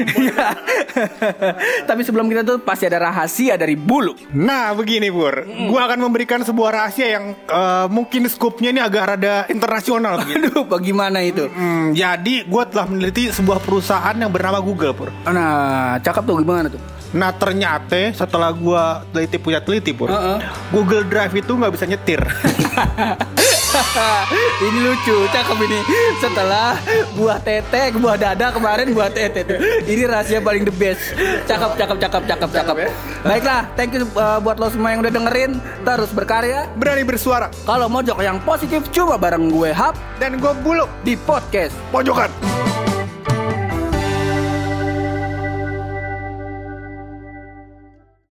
Tapi 1.88 2.01
sebelum 2.07 2.31
kita 2.31 2.46
tuh 2.46 2.62
pasti 2.62 2.87
ada 2.87 3.11
rahasia 3.11 3.59
dari 3.59 3.75
bulu. 3.75 4.14
Nah 4.42 4.74
begini 4.74 5.07
Pur, 5.07 5.46
gua 5.70 5.87
akan 5.87 6.02
memberikan 6.02 6.42
sebuah 6.42 6.70
rahasia 6.74 7.14
yang 7.14 7.38
eh, 7.38 7.87
mungkin 7.87 8.26
skupnya 8.26 8.74
ini 8.74 8.83
agak 8.83 9.02
rada 9.14 9.35
internasional 9.46 10.26
begitu. 10.26 10.50
Aduh, 10.50 10.66
bagaimana 10.66 11.22
itu? 11.22 11.46
Hmm, 11.46 11.94
jadi 11.94 12.42
gua 12.50 12.66
telah 12.66 12.90
meneliti 12.90 13.31
sebuah 13.31 13.62
perusahaan 13.62 14.16
yang 14.18 14.35
bernama 14.35 14.59
Google 14.59 14.92
Pur. 14.98 15.09
Nah, 15.31 16.02
cakep 16.02 16.22
tuh 16.26 16.42
gimana 16.42 16.66
tuh? 16.66 16.83
Nah 17.12 17.28
ternyata 17.37 18.09
setelah 18.16 18.50
gua 18.50 19.05
teliti 19.12 19.37
punya 19.38 19.61
teliti 19.62 19.94
Pur, 19.94 20.11
Heeh. 20.11 20.38
Google 20.74 21.07
Drive 21.07 21.37
itu 21.38 21.52
nggak 21.55 21.72
bisa 21.78 21.85
nyetir. 21.87 22.20
ini 24.68 24.78
lucu, 24.85 25.16
cakep 25.32 25.58
ini. 25.64 25.80
Setelah 26.20 26.76
buah 27.16 27.40
tete, 27.40 27.96
buah 27.96 28.20
dada 28.20 28.52
kemarin 28.52 28.92
buah 28.92 29.08
tete 29.08 29.48
tuh. 29.48 29.58
Ini 29.88 30.04
rahasia 30.04 30.44
paling 30.44 30.68
the 30.68 30.74
best. 30.74 31.00
Cakep, 31.48 31.80
cakep, 31.80 31.96
cakep, 31.96 32.22
cakep, 32.28 32.50
cakep. 32.52 32.76
Baiklah, 33.24 33.64
thank 33.72 33.96
you 33.96 34.04
uh, 34.16 34.37
buat 34.44 34.61
lo 34.61 34.68
semua 34.68 34.92
yang 34.92 35.00
udah 35.00 35.12
dengerin. 35.12 35.56
Terus 35.82 36.11
berkarya. 36.12 36.68
Berani 36.76 37.04
bersuara 37.06 37.48
Kalau 37.64 37.88
mojok 37.88 38.20
yang 38.20 38.38
positif 38.44 38.87
cuma 38.92 39.16
bareng 39.16 39.50
gue 39.50 39.70
Hap 39.72 39.96
dan 40.20 40.37
gua 40.38 40.52
buluk 40.52 40.90
di 41.02 41.16
podcast. 41.16 41.74
pojokan. 41.88 42.28